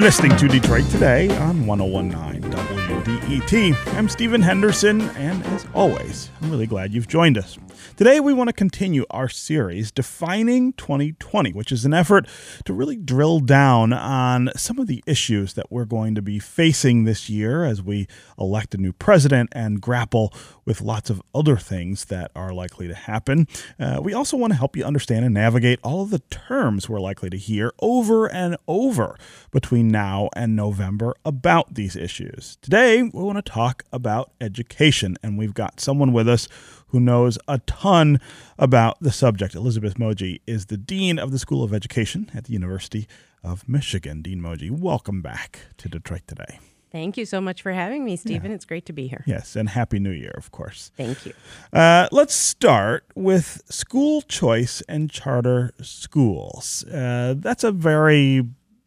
You're 0.00 0.06
listening 0.06 0.34
to 0.38 0.48
Detroit 0.48 0.88
Today 0.88 1.28
on 1.36 1.66
1019 1.66 2.50
WDET. 2.50 3.94
I'm 3.98 4.08
Stephen 4.08 4.40
Henderson, 4.40 5.02
and 5.10 5.44
as 5.48 5.66
always, 5.74 6.30
I'm 6.40 6.50
really 6.50 6.66
glad 6.66 6.94
you've 6.94 7.06
joined 7.06 7.36
us. 7.36 7.58
Today, 7.96 8.20
we 8.20 8.32
want 8.32 8.48
to 8.48 8.52
continue 8.52 9.04
our 9.10 9.28
series, 9.28 9.90
Defining 9.90 10.72
2020, 10.74 11.52
which 11.52 11.70
is 11.72 11.84
an 11.84 11.92
effort 11.92 12.26
to 12.64 12.72
really 12.72 12.96
drill 12.96 13.40
down 13.40 13.92
on 13.92 14.50
some 14.56 14.78
of 14.78 14.86
the 14.86 15.02
issues 15.06 15.54
that 15.54 15.70
we're 15.70 15.84
going 15.84 16.14
to 16.14 16.22
be 16.22 16.38
facing 16.38 17.04
this 17.04 17.28
year 17.28 17.64
as 17.64 17.82
we 17.82 18.06
elect 18.38 18.74
a 18.74 18.78
new 18.78 18.92
president 18.92 19.50
and 19.52 19.80
grapple 19.80 20.32
with 20.64 20.80
lots 20.80 21.10
of 21.10 21.20
other 21.34 21.56
things 21.56 22.06
that 22.06 22.30
are 22.34 22.52
likely 22.52 22.88
to 22.88 22.94
happen. 22.94 23.46
Uh, 23.78 24.00
we 24.02 24.14
also 24.14 24.36
want 24.36 24.52
to 24.52 24.58
help 24.58 24.76
you 24.76 24.84
understand 24.84 25.24
and 25.24 25.34
navigate 25.34 25.78
all 25.82 26.02
of 26.02 26.10
the 26.10 26.20
terms 26.30 26.88
we're 26.88 27.00
likely 27.00 27.28
to 27.28 27.36
hear 27.36 27.72
over 27.80 28.26
and 28.26 28.56
over 28.68 29.16
between 29.50 29.88
now 29.88 30.28
and 30.36 30.54
November 30.54 31.14
about 31.24 31.74
these 31.74 31.96
issues. 31.96 32.56
Today, 32.62 33.02
we 33.02 33.22
want 33.22 33.36
to 33.36 33.52
talk 33.52 33.84
about 33.92 34.30
education, 34.40 35.16
and 35.22 35.36
we've 35.36 35.54
got 35.54 35.80
someone 35.80 36.12
with 36.12 36.28
us 36.28 36.48
who 36.90 37.00
knows 37.00 37.38
a 37.48 37.58
ton 37.60 38.20
about 38.58 39.00
the 39.00 39.12
subject. 39.12 39.54
Elizabeth 39.54 39.94
Moje 39.94 40.40
is 40.46 40.66
the 40.66 40.76
Dean 40.76 41.18
of 41.18 41.30
the 41.30 41.38
School 41.38 41.62
of 41.62 41.72
Education 41.72 42.30
at 42.34 42.44
the 42.44 42.52
University 42.52 43.06
of 43.42 43.68
Michigan. 43.68 44.22
Dean 44.22 44.40
Moje, 44.40 44.70
welcome 44.70 45.22
back 45.22 45.60
to 45.78 45.88
Detroit 45.88 46.22
today. 46.26 46.58
Thank 46.92 47.16
you 47.16 47.24
so 47.24 47.40
much 47.40 47.62
for 47.62 47.70
having 47.72 48.04
me, 48.04 48.16
Stephen. 48.16 48.50
Yeah. 48.50 48.56
It's 48.56 48.64
great 48.64 48.84
to 48.86 48.92
be 48.92 49.06
here. 49.06 49.22
Yes, 49.24 49.54
and 49.54 49.68
Happy 49.68 50.00
New 50.00 50.10
Year, 50.10 50.34
of 50.36 50.50
course. 50.50 50.90
Thank 50.96 51.24
you. 51.24 51.32
Uh, 51.72 52.08
let's 52.10 52.34
start 52.34 53.04
with 53.14 53.62
school 53.68 54.22
choice 54.22 54.82
and 54.88 55.08
charter 55.08 55.72
schools. 55.80 56.84
Uh, 56.84 57.34
that's 57.38 57.62
a 57.62 57.70
very 57.70 58.44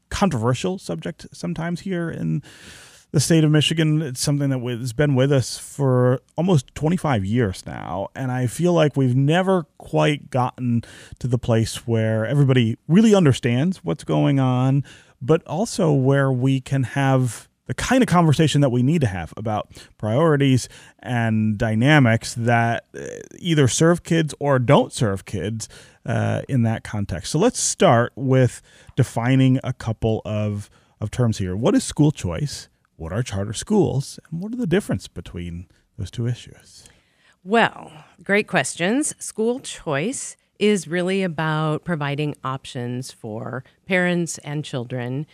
controversial 0.09 0.77
subject 0.77 1.27
sometimes 1.31 1.79
here 1.81 2.09
in 2.09 2.43
the 3.13 3.19
state 3.19 3.43
of 3.43 3.51
Michigan. 3.51 4.01
It's 4.01 4.19
something 4.19 4.49
that 4.49 4.59
has 4.59 4.91
been 4.91 5.13
with 5.13 5.31
us 5.31 5.57
for 5.57 6.19
almost 6.35 6.73
25 6.73 7.23
years 7.23 7.63
now. 7.65 8.09
And 8.15 8.31
I 8.31 8.47
feel 8.47 8.73
like 8.73 8.97
we've 8.97 9.15
never 9.15 9.67
quite 9.77 10.31
gotten 10.31 10.83
to 11.19 11.27
the 11.27 11.37
place 11.37 11.87
where 11.87 12.25
everybody 12.25 12.77
really 12.87 13.13
understands 13.13 13.83
what's 13.83 14.03
going 14.03 14.39
on, 14.39 14.83
but 15.21 15.45
also 15.45 15.93
where 15.93 16.31
we 16.31 16.59
can 16.59 16.83
have 16.83 17.47
the 17.67 17.75
kind 17.75 18.01
of 18.01 18.09
conversation 18.09 18.61
that 18.61 18.71
we 18.71 18.81
need 18.81 19.01
to 19.01 19.07
have 19.07 19.31
about 19.37 19.69
priorities 19.99 20.67
and 20.99 21.55
dynamics 21.55 22.33
that 22.33 22.85
uh, 22.97 23.05
either 23.37 23.67
serve 23.67 24.03
kids 24.03 24.33
or 24.39 24.57
don't 24.57 24.91
serve 24.91 25.23
kids 25.25 25.69
uh, 26.07 26.41
in 26.49 26.63
that 26.63 26.83
context. 26.83 27.31
So 27.31 27.37
let's 27.37 27.59
start 27.59 28.11
with 28.15 28.63
defining 28.95 29.59
a 29.63 29.71
couple 29.71 30.23
of, 30.25 30.71
of 30.99 31.11
terms 31.11 31.37
here. 31.37 31.55
What 31.55 31.75
is 31.75 31.83
school 31.83 32.11
choice? 32.11 32.69
What 33.03 33.11
are 33.11 33.21
charter 33.21 33.51
schools 33.51 34.17
and 34.31 34.41
what 34.41 34.53
are 34.53 34.55
the 34.55 34.65
difference 34.65 35.09
between 35.09 35.67
those 35.97 36.09
two 36.09 36.25
issues? 36.25 36.85
Well, 37.43 37.91
great 38.23 38.47
questions. 38.47 39.13
School 39.19 39.59
choice 39.59 40.37
is 40.57 40.87
really 40.87 41.21
about 41.21 41.83
providing 41.83 42.33
options 42.45 43.11
for 43.11 43.65
parents 43.85 44.37
and 44.39 44.63
children 44.63 45.27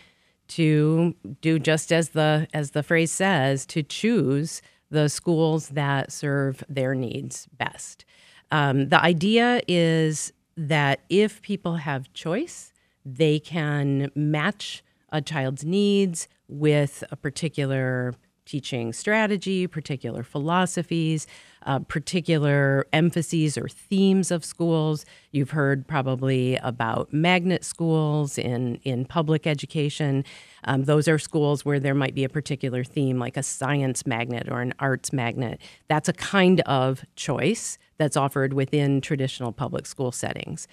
to 0.48 1.14
do 1.40 1.60
just 1.60 1.92
as 1.92 2.08
the 2.08 2.48
as 2.52 2.72
the 2.72 2.82
phrase 2.82 3.12
says 3.12 3.64
to 3.66 3.84
choose 3.84 4.60
the 4.90 5.08
schools 5.08 5.68
that 5.68 6.10
serve 6.10 6.64
their 6.68 6.96
needs 6.96 7.46
best. 7.56 8.04
Um, 8.50 8.88
the 8.88 9.00
idea 9.00 9.60
is 9.68 10.32
that 10.56 11.02
if 11.08 11.40
people 11.42 11.76
have 11.76 12.12
choice, 12.14 12.72
they 13.04 13.38
can 13.38 14.10
match 14.16 14.82
a 15.12 15.20
child's 15.20 15.64
needs 15.64 16.26
with 16.50 17.04
a 17.10 17.16
particular 17.16 18.14
teaching 18.50 18.92
strategy, 18.92 19.68
particular 19.68 20.24
philosophies, 20.24 21.26
uh, 21.66 21.78
particular 21.78 22.84
emphases 22.92 23.56
or 23.56 23.68
themes 23.68 24.32
of 24.32 24.44
schools. 24.44 25.04
You've 25.30 25.50
heard 25.50 25.86
probably 25.86 26.56
about 26.56 27.12
magnet 27.12 27.64
schools 27.64 28.38
in, 28.38 28.76
in 28.82 29.04
public 29.04 29.46
education. 29.46 30.24
Um, 30.64 30.82
those 30.84 31.06
are 31.06 31.18
schools 31.18 31.64
where 31.64 31.78
there 31.78 31.94
might 31.94 32.14
be 32.14 32.24
a 32.24 32.28
particular 32.28 32.82
theme, 32.82 33.20
like 33.20 33.36
a 33.36 33.42
science 33.44 34.04
magnet 34.04 34.48
or 34.50 34.60
an 34.60 34.74
arts 34.80 35.12
magnet. 35.12 35.60
That's 35.88 36.08
a 36.08 36.14
kind 36.14 36.60
of 36.62 37.04
choice 37.14 37.78
that's 37.98 38.16
offered 38.16 38.52
within 38.52 39.00
traditional 39.00 39.52
public 39.52 39.86
school 39.86 40.10
settings. 40.10 40.66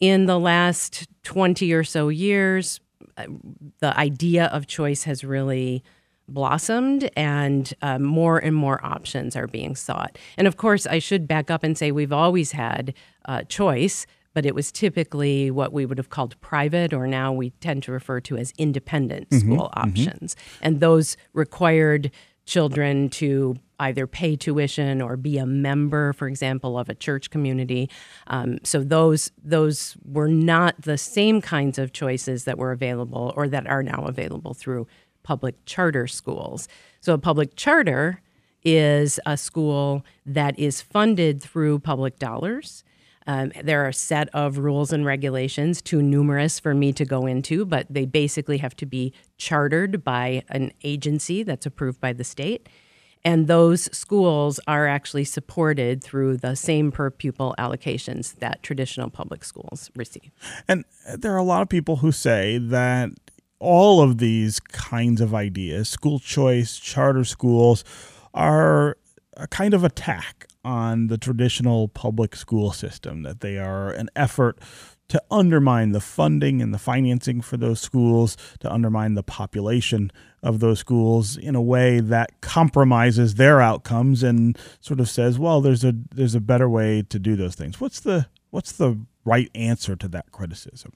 In 0.00 0.26
the 0.26 0.38
last 0.38 1.08
20 1.22 1.72
or 1.72 1.82
so 1.82 2.10
years, 2.10 2.80
the 3.80 3.98
idea 3.98 4.46
of 4.46 4.66
choice 4.66 5.04
has 5.04 5.24
really 5.24 5.82
blossomed 6.28 7.08
and 7.16 7.72
uh, 7.82 7.98
more 7.98 8.38
and 8.38 8.54
more 8.54 8.84
options 8.84 9.36
are 9.36 9.46
being 9.46 9.76
sought. 9.76 10.18
And 10.36 10.46
of 10.46 10.56
course, 10.56 10.86
I 10.86 10.98
should 10.98 11.28
back 11.28 11.50
up 11.50 11.62
and 11.62 11.78
say 11.78 11.92
we've 11.92 12.12
always 12.12 12.52
had 12.52 12.94
uh, 13.26 13.42
choice, 13.44 14.06
but 14.34 14.44
it 14.44 14.54
was 14.54 14.72
typically 14.72 15.50
what 15.50 15.72
we 15.72 15.86
would 15.86 15.98
have 15.98 16.10
called 16.10 16.38
private, 16.40 16.92
or 16.92 17.06
now 17.06 17.32
we 17.32 17.50
tend 17.60 17.82
to 17.84 17.92
refer 17.92 18.20
to 18.20 18.36
as 18.36 18.52
independent 18.58 19.30
mm-hmm, 19.30 19.52
school 19.52 19.70
mm-hmm. 19.70 19.88
options. 19.88 20.34
Mm-hmm. 20.34 20.64
And 20.64 20.80
those 20.80 21.16
required 21.32 22.10
children 22.44 23.08
to 23.10 23.56
either 23.78 24.06
pay 24.06 24.36
tuition 24.36 25.02
or 25.02 25.16
be 25.16 25.38
a 25.38 25.46
member, 25.46 26.12
for 26.12 26.28
example, 26.28 26.78
of 26.78 26.88
a 26.88 26.94
church 26.94 27.30
community. 27.30 27.90
Um, 28.26 28.58
so 28.62 28.82
those 28.82 29.30
those 29.42 29.96
were 30.04 30.28
not 30.28 30.80
the 30.82 30.98
same 30.98 31.40
kinds 31.40 31.78
of 31.78 31.92
choices 31.92 32.44
that 32.44 32.58
were 32.58 32.72
available 32.72 33.32
or 33.36 33.48
that 33.48 33.66
are 33.66 33.82
now 33.82 34.04
available 34.06 34.54
through 34.54 34.86
public 35.22 35.54
charter 35.66 36.06
schools. 36.06 36.68
So 37.00 37.14
a 37.14 37.18
public 37.18 37.56
charter 37.56 38.22
is 38.64 39.20
a 39.26 39.36
school 39.36 40.04
that 40.24 40.58
is 40.58 40.82
funded 40.82 41.42
through 41.42 41.78
public 41.80 42.18
dollars 42.18 42.84
um, 43.26 43.52
there 43.62 43.84
are 43.84 43.88
a 43.88 43.92
set 43.92 44.28
of 44.32 44.58
rules 44.58 44.92
and 44.92 45.04
regulations, 45.04 45.82
too 45.82 46.00
numerous 46.00 46.60
for 46.60 46.74
me 46.74 46.92
to 46.92 47.04
go 47.04 47.26
into, 47.26 47.64
but 47.64 47.86
they 47.90 48.06
basically 48.06 48.58
have 48.58 48.76
to 48.76 48.86
be 48.86 49.12
chartered 49.36 50.04
by 50.04 50.44
an 50.48 50.72
agency 50.84 51.42
that's 51.42 51.66
approved 51.66 52.00
by 52.00 52.12
the 52.12 52.24
state. 52.24 52.68
And 53.26 53.48
those 53.48 53.94
schools 53.94 54.60
are 54.68 54.86
actually 54.86 55.24
supported 55.24 56.00
through 56.02 56.36
the 56.36 56.54
same 56.54 56.92
per 56.92 57.10
pupil 57.10 57.56
allocations 57.58 58.36
that 58.36 58.62
traditional 58.62 59.10
public 59.10 59.44
schools 59.44 59.90
receive. 59.96 60.30
And 60.68 60.84
there 61.12 61.34
are 61.34 61.36
a 61.36 61.42
lot 61.42 61.60
of 61.60 61.68
people 61.68 61.96
who 61.96 62.12
say 62.12 62.58
that 62.58 63.10
all 63.58 64.00
of 64.00 64.18
these 64.18 64.60
kinds 64.60 65.20
of 65.20 65.34
ideas, 65.34 65.88
school 65.88 66.20
choice, 66.20 66.78
charter 66.78 67.24
schools, 67.24 67.82
are 68.32 68.96
a 69.36 69.48
kind 69.48 69.74
of 69.74 69.82
attack 69.82 70.46
on 70.64 71.08
the 71.08 71.18
traditional 71.18 71.88
public 71.88 72.36
school 72.36 72.70
system, 72.70 73.24
that 73.24 73.40
they 73.40 73.58
are 73.58 73.90
an 73.90 74.08
effort 74.14 74.56
to 75.08 75.22
undermine 75.30 75.92
the 75.92 76.00
funding 76.00 76.60
and 76.60 76.74
the 76.74 76.78
financing 76.78 77.40
for 77.40 77.56
those 77.56 77.80
schools, 77.80 78.36
to 78.60 78.72
undermine 78.72 79.14
the 79.14 79.22
population 79.22 80.10
of 80.42 80.60
those 80.60 80.78
schools 80.78 81.36
in 81.36 81.54
a 81.54 81.62
way 81.62 82.00
that 82.00 82.40
compromises 82.40 83.34
their 83.34 83.60
outcomes 83.60 84.22
and 84.22 84.58
sort 84.80 85.00
of 85.00 85.08
says, 85.08 85.38
well, 85.38 85.60
there's 85.60 85.84
a 85.84 85.94
there's 86.14 86.34
a 86.34 86.40
better 86.40 86.68
way 86.68 87.02
to 87.02 87.18
do 87.18 87.36
those 87.36 87.54
things. 87.54 87.80
What's 87.80 88.00
the 88.00 88.26
what's 88.50 88.72
the 88.72 88.98
right 89.24 89.50
answer 89.54 89.96
to 89.96 90.08
that 90.08 90.32
criticism? 90.32 90.92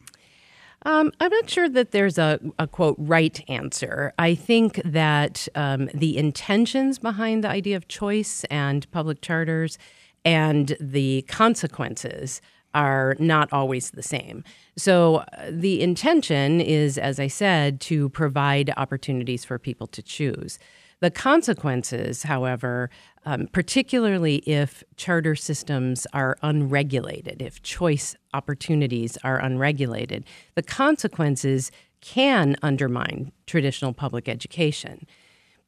Um, 0.87 1.13
I'm 1.21 1.31
not 1.31 1.51
sure 1.51 1.69
that 1.69 1.91
there's 1.91 2.17
a, 2.17 2.41
a, 2.59 2.67
quote 2.67 2.97
right 2.99 3.39
answer. 3.49 4.15
I 4.19 4.35
think 4.35 4.81
that 4.83 5.47
um, 5.55 5.91
the 5.93 6.17
intentions 6.17 6.99
behind 6.99 7.45
the 7.45 7.51
idea 7.51 7.77
of 7.77 7.87
choice 7.87 8.45
and 8.45 8.91
public 8.91 9.21
charters 9.21 9.77
and 10.25 10.75
the 10.81 11.21
consequences 11.29 12.41
are 12.75 13.17
not 13.19 13.53
always 13.53 13.91
the 13.91 14.03
same. 14.03 14.45
So 14.77 15.17
uh, 15.17 15.51
the 15.51 15.83
intention 15.83 16.61
is, 16.61 16.99
as 16.99 17.19
I 17.19 17.27
said, 17.27 17.81
to 17.83 18.09
provide 18.11 18.73
opportunities 18.77 19.45
for 19.45 19.59
people 19.59 19.87
to 19.89 20.03
choose. 20.03 20.59
The 21.01 21.11
consequences, 21.11 22.25
however, 22.25 22.91
um, 23.25 23.49
particularly 23.53 24.37
if 24.47 24.85
charter 24.97 25.35
systems 25.35 26.07
are 26.13 26.37
unregulated, 26.43 27.41
if 27.41 27.63
choice 27.63 28.15
opportunities 28.35 29.17
are 29.25 29.39
unregulated, 29.39 30.25
the 30.55 30.63
consequences 30.63 31.71
can 32.01 32.57
undermine 32.63 33.33
traditional 33.47 33.93
public 33.93 34.29
education. 34.29 35.07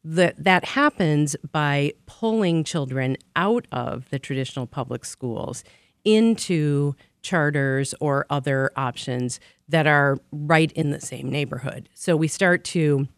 The, 0.04 0.34
that 0.36 0.64
happens 0.64 1.36
by 1.50 1.92
pulling 2.06 2.64
children 2.64 3.16
out 3.36 3.66
of 3.70 4.10
the 4.10 4.18
traditional 4.18 4.66
public 4.66 5.04
schools 5.04 5.62
into 6.04 6.94
charters 7.22 7.94
or 8.00 8.26
other 8.30 8.70
options 8.76 9.38
that 9.68 9.86
are 9.86 10.18
right 10.32 10.72
in 10.72 10.90
the 10.90 11.00
same 11.00 11.30
neighborhood. 11.30 11.88
So 11.94 12.16
we 12.16 12.28
start 12.28 12.64
to 12.64 13.08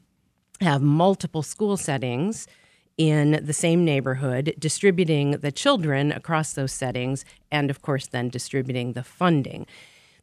have 0.61 0.83
multiple 0.83 1.43
school 1.43 1.77
settings 1.77 2.47
in 2.97 3.41
the 3.45 3.53
same 3.53 3.85
neighborhood, 3.85 4.55
distributing 4.59 5.33
the 5.33 5.51
children 5.51 6.13
across 6.13 6.53
those 6.53 6.73
settings, 6.73 7.25
and 7.51 7.71
of 7.71 7.83
course, 7.83 8.07
then 8.07 8.29
distributing 8.29 8.93
the 8.93 9.03
funding. 9.03 9.67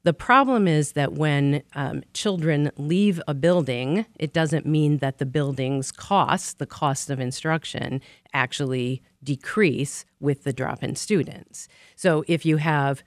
The 0.03 0.13
problem 0.13 0.67
is 0.67 0.93
that 0.93 1.13
when 1.13 1.61
um, 1.75 2.01
children 2.13 2.71
leave 2.75 3.21
a 3.27 3.33
building, 3.35 4.05
it 4.19 4.33
doesn't 4.33 4.65
mean 4.65 4.97
that 4.97 5.19
the 5.19 5.25
building's 5.27 5.91
costs, 5.91 6.53
the 6.53 6.65
cost 6.65 7.09
of 7.11 7.19
instruction, 7.19 8.01
actually 8.33 9.03
decrease 9.23 10.05
with 10.19 10.43
the 10.43 10.53
drop 10.53 10.81
in 10.83 10.95
students. 10.95 11.67
So 11.95 12.23
if 12.27 12.45
you 12.45 12.57
have 12.57 13.03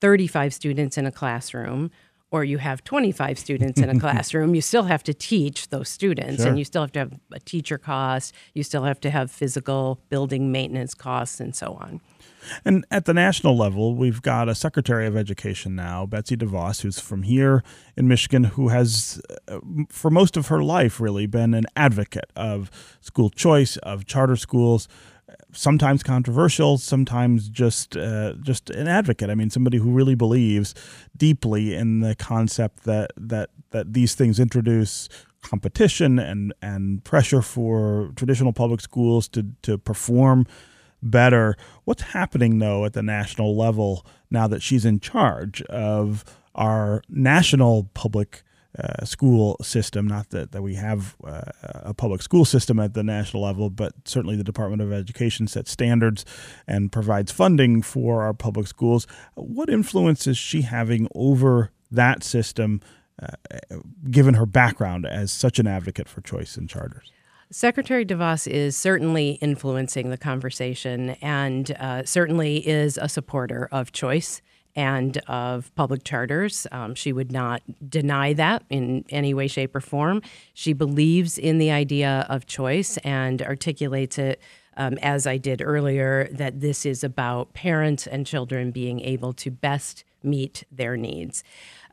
35 0.00 0.52
students 0.52 0.98
in 0.98 1.06
a 1.06 1.12
classroom, 1.12 1.90
or 2.30 2.44
you 2.44 2.58
have 2.58 2.84
25 2.84 3.38
students 3.38 3.80
in 3.80 3.88
a 3.88 3.98
classroom, 4.04 4.54
you 4.54 4.60
still 4.60 4.82
have 4.82 5.02
to 5.04 5.14
teach 5.14 5.68
those 5.70 5.88
students 5.88 6.42
Sure. 6.42 6.48
and 6.48 6.58
you 6.58 6.64
still 6.64 6.82
have 6.82 6.92
to 6.92 6.98
have 6.98 7.18
a 7.32 7.40
teacher 7.40 7.78
cost, 7.78 8.34
you 8.52 8.62
still 8.62 8.84
have 8.84 9.00
to 9.00 9.10
have 9.10 9.30
physical 9.30 9.98
building 10.10 10.52
maintenance 10.52 10.92
costs, 10.92 11.40
and 11.40 11.56
so 11.56 11.72
on. 11.80 12.02
And 12.64 12.84
at 12.90 13.04
the 13.04 13.14
national 13.14 13.56
level, 13.56 13.94
we've 13.94 14.22
got 14.22 14.48
a 14.48 14.54
Secretary 14.54 15.06
of 15.06 15.16
Education 15.16 15.74
now, 15.74 16.06
Betsy 16.06 16.36
DeVos, 16.36 16.82
who's 16.82 16.98
from 17.00 17.22
here 17.22 17.62
in 17.96 18.08
Michigan, 18.08 18.44
who 18.44 18.68
has, 18.68 19.20
uh, 19.48 19.58
for 19.88 20.10
most 20.10 20.36
of 20.36 20.48
her 20.48 20.62
life, 20.62 21.00
really 21.00 21.26
been 21.26 21.54
an 21.54 21.66
advocate 21.76 22.30
of 22.36 22.70
school 23.00 23.30
choice, 23.30 23.76
of 23.78 24.06
charter 24.06 24.36
schools. 24.36 24.88
Sometimes 25.52 26.02
controversial, 26.02 26.78
sometimes 26.78 27.48
just 27.48 27.96
uh, 27.96 28.34
just 28.42 28.70
an 28.70 28.88
advocate. 28.88 29.28
I 29.28 29.34
mean, 29.34 29.50
somebody 29.50 29.78
who 29.78 29.90
really 29.90 30.14
believes 30.14 30.74
deeply 31.16 31.74
in 31.74 32.00
the 32.00 32.14
concept 32.14 32.84
that 32.84 33.12
that 33.16 33.50
that 33.70 33.92
these 33.92 34.14
things 34.14 34.40
introduce 34.40 35.08
competition 35.42 36.18
and 36.18 36.52
and 36.62 37.04
pressure 37.04 37.42
for 37.42 38.12
traditional 38.16 38.52
public 38.52 38.80
schools 38.80 39.28
to 39.28 39.46
to 39.62 39.76
perform 39.78 40.46
better. 41.02 41.56
What's 41.84 42.02
happening 42.02 42.58
though 42.58 42.84
at 42.84 42.92
the 42.92 43.02
national 43.02 43.56
level 43.56 44.04
now 44.30 44.46
that 44.48 44.62
she's 44.62 44.84
in 44.84 45.00
charge 45.00 45.62
of 45.62 46.24
our 46.54 47.02
national 47.08 47.90
public 47.94 48.42
uh, 48.78 49.04
school 49.04 49.56
system? 49.62 50.06
Not 50.06 50.30
that, 50.30 50.52
that 50.52 50.62
we 50.62 50.74
have 50.74 51.16
uh, 51.24 51.42
a 51.64 51.94
public 51.94 52.22
school 52.22 52.44
system 52.44 52.78
at 52.78 52.94
the 52.94 53.02
national 53.02 53.42
level, 53.42 53.70
but 53.70 53.92
certainly 54.04 54.36
the 54.36 54.44
Department 54.44 54.82
of 54.82 54.92
Education 54.92 55.46
sets 55.46 55.70
standards 55.70 56.24
and 56.66 56.92
provides 56.92 57.32
funding 57.32 57.82
for 57.82 58.22
our 58.22 58.34
public 58.34 58.66
schools. 58.66 59.06
What 59.34 59.70
influence 59.70 60.26
is 60.26 60.38
she 60.38 60.62
having 60.62 61.08
over 61.14 61.70
that 61.90 62.22
system? 62.22 62.80
Uh, 63.20 63.78
given 64.12 64.34
her 64.34 64.46
background 64.46 65.04
as 65.04 65.32
such 65.32 65.58
an 65.58 65.66
advocate 65.66 66.08
for 66.08 66.20
choice 66.20 66.56
in 66.56 66.68
charters. 66.68 67.10
Secretary 67.50 68.04
DeVos 68.04 68.46
is 68.46 68.76
certainly 68.76 69.32
influencing 69.40 70.10
the 70.10 70.18
conversation 70.18 71.10
and 71.22 71.70
uh, 71.72 72.04
certainly 72.04 72.66
is 72.68 72.98
a 72.98 73.08
supporter 73.08 73.68
of 73.72 73.90
choice 73.90 74.42
and 74.76 75.16
of 75.26 75.74
public 75.74 76.04
charters. 76.04 76.66
Um, 76.70 76.94
she 76.94 77.10
would 77.12 77.32
not 77.32 77.62
deny 77.88 78.34
that 78.34 78.64
in 78.68 79.04
any 79.08 79.32
way, 79.32 79.48
shape, 79.48 79.74
or 79.74 79.80
form. 79.80 80.20
She 80.52 80.74
believes 80.74 81.38
in 81.38 81.56
the 81.56 81.70
idea 81.70 82.26
of 82.28 82.46
choice 82.46 82.98
and 82.98 83.40
articulates 83.42 84.18
it. 84.18 84.40
Um, 84.76 84.96
as 85.02 85.26
I 85.26 85.38
did 85.38 85.60
earlier, 85.60 86.28
that 86.30 86.60
this 86.60 86.86
is 86.86 87.02
about 87.02 87.52
parents 87.52 88.06
and 88.06 88.24
children 88.24 88.70
being 88.70 89.00
able 89.00 89.32
to 89.32 89.50
best 89.50 90.04
meet 90.22 90.62
their 90.70 90.96
needs. 90.96 91.42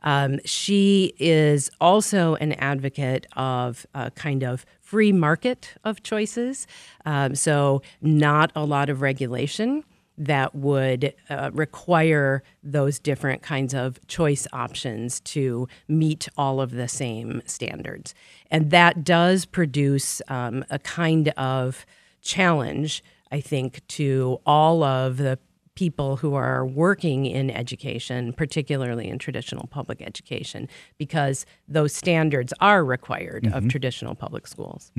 Um, 0.05 0.39
she 0.45 1.13
is 1.19 1.69
also 1.81 2.35
an 2.35 2.53
advocate 2.53 3.27
of 3.35 3.85
a 3.93 4.11
kind 4.11 4.43
of 4.43 4.65
free 4.79 5.11
market 5.11 5.73
of 5.83 6.03
choices. 6.03 6.67
Um, 7.05 7.35
so, 7.35 7.81
not 8.01 8.51
a 8.55 8.63
lot 8.63 8.89
of 8.89 9.01
regulation 9.01 9.83
that 10.17 10.55
would 10.55 11.13
uh, 11.29 11.51
require 11.53 12.43
those 12.63 12.99
different 12.99 13.41
kinds 13.41 13.73
of 13.73 13.99
choice 14.07 14.47
options 14.53 15.19
to 15.19 15.67
meet 15.87 16.29
all 16.37 16.61
of 16.61 16.71
the 16.71 16.87
same 16.87 17.41
standards. 17.45 18.15
And 18.49 18.71
that 18.71 19.03
does 19.03 19.45
produce 19.45 20.21
um, 20.27 20.63
a 20.69 20.79
kind 20.79 21.29
of 21.29 21.85
challenge, 22.21 23.03
I 23.31 23.41
think, 23.41 23.85
to 23.89 24.39
all 24.45 24.83
of 24.83 25.17
the 25.17 25.37
people 25.75 26.17
who 26.17 26.33
are 26.33 26.65
working 26.65 27.25
in 27.25 27.51
education, 27.51 28.33
particularly 28.33 29.07
in 29.07 29.19
traditional 29.19 29.67
public 29.67 30.01
education, 30.01 30.67
because 30.97 31.45
those 31.67 31.93
standards 31.93 32.53
are 32.61 32.83
required 32.83 33.47
of 33.53 33.67
traditional 33.67 34.15
public 34.15 34.47
schools. 34.47 34.91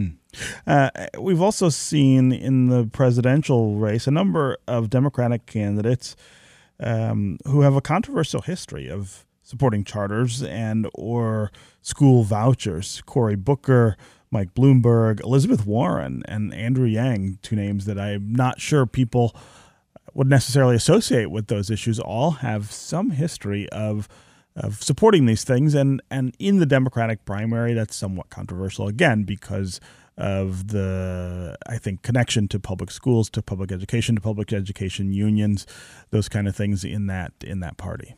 Uh, 0.67 0.90
we've 1.19 1.40
also 1.40 1.70
seen 1.70 2.31
in 2.31 2.69
the 2.69 2.87
presidential 2.87 3.76
race 3.76 4.06
a 4.06 4.11
number 4.11 4.58
of 4.69 4.90
Democratic 4.90 5.46
candidates 5.46 6.14
um, 6.78 7.38
who 7.46 7.62
have 7.62 7.75
a 7.75 7.81
controversial 7.81 8.43
history 8.43 8.88
of 8.90 9.25
supporting 9.43 9.84
charters 9.84 10.43
and 10.43 10.88
or 10.94 11.50
school 11.81 12.23
vouchers. 12.23 13.00
Cory 13.06 13.37
Booker, 13.37 13.96
Mike 14.31 14.55
Bloomberg, 14.55 15.20
Elizabeth 15.23 15.64
Warren, 15.64 16.23
and 16.26 16.52
Andrew 16.52 16.87
Yang, 16.87 17.38
two 17.43 17.56
names 17.56 17.87
that 17.87 17.99
I'm 17.99 18.34
not 18.34 18.61
sure 18.61 18.84
people 18.87 19.34
would 20.17 20.29
necessarily 20.29 20.75
associate 20.75 21.31
with 21.31 21.49
those 21.49 21.71
issues, 21.71 22.01
all 22.01 22.33
have 22.33 22.73
some 22.73 23.11
history 23.11 23.69
of 23.71 24.09
of 24.57 24.83
supporting 24.83 25.27
these 25.27 25.45
things. 25.45 25.75
And 25.75 26.03
and 26.11 26.35
in 26.39 26.59
the 26.59 26.67
democratic 26.67 27.25
primary 27.25 27.75
that's 27.75 27.95
somewhat 27.95 28.31
controversial 28.31 28.89
again 28.89 29.25
because 29.25 29.81
of 30.19 30.69
the 30.69 31.55
i 31.69 31.77
think 31.77 32.01
connection 32.01 32.49
to 32.49 32.59
public 32.59 32.91
schools 32.91 33.29
to 33.29 33.43
public 33.43 33.71
education 33.71 34.15
to 34.15 34.21
public 34.21 34.51
education 34.51 35.13
unions 35.13 35.67
those 36.11 36.27
kind 36.27 36.49
of 36.49 36.57
things 36.57 36.85
in 36.85 37.07
that 37.07 37.33
in 37.45 37.61
that 37.61 37.77
party 37.77 38.15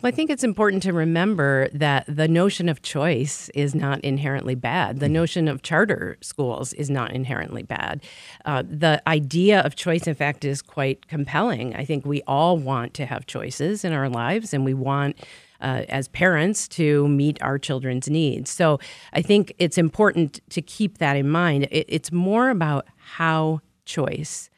Well, 0.00 0.08
I 0.08 0.16
think 0.16 0.30
it's 0.30 0.42
important 0.42 0.82
to 0.84 0.92
remember 0.92 1.68
that 1.74 2.04
the 2.08 2.26
notion 2.26 2.68
of 2.68 2.82
choice 2.82 3.48
is 3.50 3.72
not 3.72 4.00
inherently 4.00 4.56
bad. 4.56 4.98
The 4.98 5.08
notion 5.08 5.46
of 5.46 5.62
charter 5.62 6.16
schools 6.20 6.72
is 6.72 6.90
not 6.90 7.12
inherently 7.12 7.62
bad. 7.62 8.02
Uh, 8.44 8.64
the 8.68 9.00
idea 9.06 9.60
of 9.60 9.76
choice, 9.76 10.08
in 10.08 10.14
fact, 10.14 10.44
is 10.44 10.60
quite 10.60 11.06
compelling. 11.06 11.76
I 11.76 11.84
think 11.84 12.04
we 12.04 12.22
all 12.26 12.58
want 12.58 12.94
to 12.94 13.06
have 13.06 13.26
choices 13.26 13.84
in 13.84 13.92
our 13.92 14.08
lives, 14.08 14.52
and 14.52 14.64
we 14.64 14.74
want 14.74 15.16
uh, 15.60 15.84
as 15.88 16.08
parents 16.08 16.66
to 16.66 17.06
meet 17.06 17.40
our 17.40 17.58
children's 17.58 18.08
needs. 18.08 18.50
So 18.50 18.80
I 19.12 19.22
think 19.22 19.54
it's 19.58 19.78
important 19.78 20.40
to 20.50 20.60
keep 20.60 20.98
that 20.98 21.16
in 21.16 21.28
mind. 21.28 21.68
It, 21.70 21.86
it's 21.88 22.10
more 22.10 22.50
about 22.50 22.86
how 22.96 23.60
choice 23.84 24.50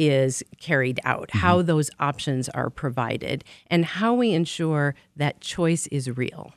is 0.00 0.42
carried 0.58 0.98
out, 1.04 1.28
mm-hmm. 1.28 1.38
how 1.38 1.60
those 1.60 1.90
options 2.00 2.48
are 2.48 2.70
provided, 2.70 3.44
and 3.66 3.84
how 3.84 4.14
we 4.14 4.32
ensure 4.32 4.94
that 5.14 5.42
choice 5.42 5.86
is 5.88 6.16
real. 6.16 6.54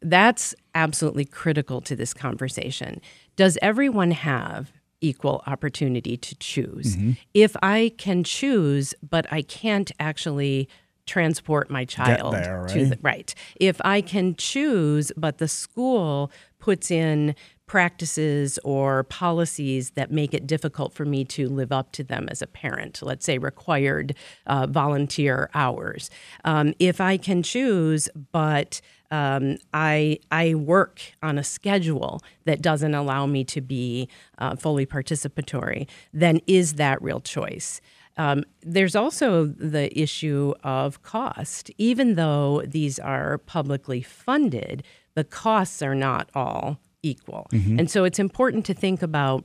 That's 0.00 0.54
absolutely 0.74 1.24
critical 1.24 1.80
to 1.82 1.96
this 1.96 2.14
conversation. 2.14 3.00
Does 3.34 3.58
everyone 3.60 4.12
have 4.12 4.72
equal 5.00 5.42
opportunity 5.48 6.16
to 6.16 6.34
choose? 6.36 6.96
Mm-hmm. 6.96 7.12
If 7.34 7.56
I 7.60 7.92
can 7.98 8.22
choose, 8.22 8.94
but 9.02 9.26
I 9.32 9.42
can't 9.42 9.90
actually 9.98 10.68
transport 11.06 11.70
my 11.70 11.84
child 11.84 12.34
there, 12.34 12.66
to 12.68 12.84
the 12.84 12.98
right? 13.02 13.02
right. 13.02 13.34
If 13.56 13.80
I 13.84 14.00
can 14.00 14.36
choose, 14.36 15.10
but 15.16 15.38
the 15.38 15.48
school 15.48 16.30
puts 16.60 16.88
in 16.90 17.34
practices 17.70 18.58
or 18.64 19.04
policies 19.04 19.90
that 19.90 20.10
make 20.10 20.34
it 20.34 20.44
difficult 20.44 20.92
for 20.92 21.04
me 21.04 21.24
to 21.24 21.48
live 21.48 21.70
up 21.70 21.92
to 21.92 22.02
them 22.02 22.28
as 22.28 22.42
a 22.42 22.46
parent, 22.48 23.00
let's 23.00 23.24
say 23.24 23.38
required 23.38 24.12
uh, 24.48 24.66
volunteer 24.66 25.48
hours. 25.54 26.10
Um, 26.44 26.74
if 26.80 27.00
I 27.00 27.16
can 27.16 27.44
choose, 27.44 28.08
but 28.32 28.80
um, 29.12 29.56
I 29.72 30.18
I 30.32 30.54
work 30.56 31.00
on 31.22 31.38
a 31.38 31.44
schedule 31.44 32.20
that 32.44 32.60
doesn't 32.60 32.92
allow 32.92 33.26
me 33.26 33.44
to 33.44 33.60
be 33.60 34.08
uh, 34.38 34.56
fully 34.56 34.84
participatory, 34.84 35.86
then 36.12 36.40
is 36.48 36.74
that 36.74 37.00
real 37.00 37.20
choice? 37.20 37.80
Um, 38.16 38.42
there's 38.62 38.96
also 38.96 39.46
the 39.46 39.96
issue 39.96 40.54
of 40.64 41.04
cost. 41.04 41.70
Even 41.78 42.16
though 42.16 42.62
these 42.66 42.98
are 42.98 43.38
publicly 43.38 44.02
funded, 44.02 44.82
the 45.14 45.22
costs 45.22 45.82
are 45.82 45.94
not 45.94 46.30
all 46.34 46.80
equal. 47.02 47.46
And 47.78 47.90
so 47.90 48.04
it's 48.04 48.18
important 48.18 48.66
to 48.66 48.74
think 48.74 49.02
about 49.02 49.44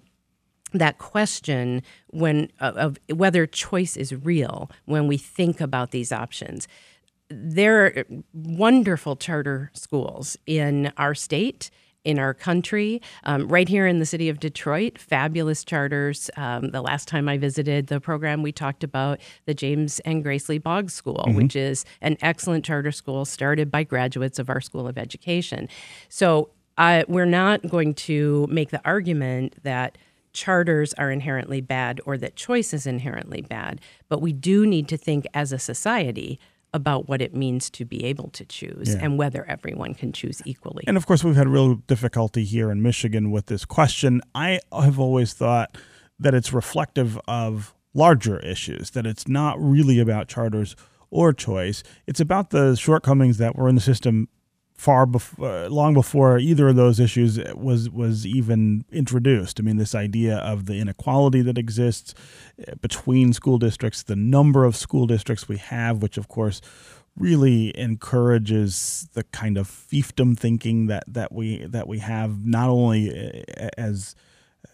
that 0.74 0.98
question 0.98 1.82
when 2.10 2.52
of, 2.60 2.76
of 2.78 2.98
whether 3.14 3.46
choice 3.46 3.96
is 3.96 4.14
real 4.14 4.70
when 4.86 5.08
we 5.08 5.18
think 5.18 5.62
about 5.62 5.92
these 5.92 6.12
options. 6.12 6.68
There 7.30 7.86
are 7.86 8.06
wonderful 8.34 9.16
charter 9.16 9.72
schools 9.74 10.38
in 10.46 10.92
our 10.98 11.16
state 11.16 11.72
in 12.06 12.20
our 12.20 12.34
country. 12.34 13.02
Um, 13.24 13.48
right 13.48 13.68
here 13.68 13.88
in 13.88 14.00
the 14.00 14.06
city 14.06 14.30
of 14.30 14.40
Detroit, 14.40 14.98
fabulous 14.98 15.66
charters. 15.66 16.30
Um, 16.38 16.70
the 16.70 16.82
last 16.82 17.08
time 17.08 17.28
I 17.28 17.38
visited 17.38 17.88
the 17.88 18.00
program, 18.00 18.44
we 18.44 18.52
talked 18.52 18.84
about 18.84 19.20
the 19.46 19.56
James 19.56 20.00
and 20.02 20.24
Grace 20.24 20.48
Lee 20.48 20.60
Boggs 20.60 20.94
School, 20.94 21.26
which 21.30 21.56
is 21.56 21.84
an 22.02 22.18
excellent 22.22 22.64
charter 22.64 22.92
school 22.92 23.26
started 23.26 23.72
by 23.72 23.84
graduates 23.84 24.38
of 24.38 24.50
our 24.50 24.62
School 24.62 24.88
of 24.88 24.98
Education. 24.98 25.68
So 26.08 26.52
I, 26.78 27.06
we're 27.08 27.26
not 27.26 27.68
going 27.68 27.94
to 27.96 28.48
make 28.50 28.70
the 28.72 28.82
argument 28.86 29.64
that 29.64 29.98
charters 30.34 30.94
are 30.96 31.10
inherently 31.10 31.62
bad 31.62 32.02
or 32.06 32.18
that 32.18 32.36
choice 32.36 32.74
is 32.74 32.86
inherently 32.86 33.42
bad, 33.42 33.80
but 34.10 34.22
we 34.22 34.34
do 34.34 34.66
need 34.66 34.88
to 34.90 34.98
think 34.98 35.26
as 35.34 35.52
a 35.54 35.60
society 35.60 36.40
about 36.74 37.08
what 37.08 37.22
it 37.22 37.34
means 37.34 37.70
to 37.70 37.86
be 37.86 38.04
able 38.04 38.28
to 38.32 38.44
choose 38.44 38.94
Yeah. 38.94 39.00
and 39.02 39.18
whether 39.18 39.46
everyone 39.46 39.94
can 39.94 40.12
choose 40.12 40.42
equally. 40.44 40.84
And 40.88 40.98
of 40.98 41.06
course, 41.06 41.24
we've 41.24 41.38
had 41.38 41.48
real 41.48 41.76
difficulty 41.76 42.44
here 42.44 42.70
in 42.70 42.82
Michigan 42.82 43.32
with 43.32 43.46
this 43.46 43.64
question. 43.64 44.22
I 44.36 44.60
have 44.74 45.00
always 45.00 45.32
thought 45.32 45.78
that 46.20 46.34
it's 46.34 46.52
reflective 46.52 47.18
of 47.30 47.74
larger 47.94 48.40
issues, 48.40 48.90
that 48.92 49.06
it's 49.06 49.26
not 49.26 49.58
really 49.58 50.00
about 50.00 50.28
charters 50.28 50.76
or 51.10 51.32
choice. 51.32 51.82
It's 52.08 52.20
about 52.20 52.50
the 52.50 52.76
shortcomings 52.76 53.38
that 53.38 53.56
were 53.56 53.70
in 53.70 53.76
the 53.76 53.82
system 53.82 54.28
far 54.76 55.06
before, 55.06 55.70
long 55.70 55.94
before 55.94 56.38
either 56.38 56.68
of 56.70 56.76
those 56.76 57.00
issues 57.00 57.40
was 57.54 57.90
was 57.90 58.26
even 58.26 58.86
introduced. 58.92 59.60
I 59.60 59.64
mean, 59.64 59.78
this 59.78 59.96
idea 59.96 60.38
of 60.38 60.66
the 60.66 60.80
inequality 60.80 61.42
that 61.42 61.58
exists 61.58 62.14
uh, 62.60 62.76
between 62.82 63.34
school 63.34 63.58
districts, 63.58 64.04
the 64.04 64.16
number 64.16 64.66
of 64.66 64.76
school 64.76 65.08
districts 65.08 65.48
we 65.48 65.58
have, 65.58 66.02
which 66.02 66.18
of 66.18 66.28
course 66.28 66.62
really 67.18 67.78
encourages 67.80 69.08
the 69.14 69.24
kind 69.24 69.58
of 69.58 69.68
fiefdom 69.70 70.38
thinking 70.38 70.88
that 70.88 71.04
that 71.08 71.32
we 71.32 71.66
that 71.66 71.88
we 71.88 72.00
have 72.00 72.46
not 72.46 72.70
only 72.70 73.44
uh, 73.58 73.70
as 73.78 74.16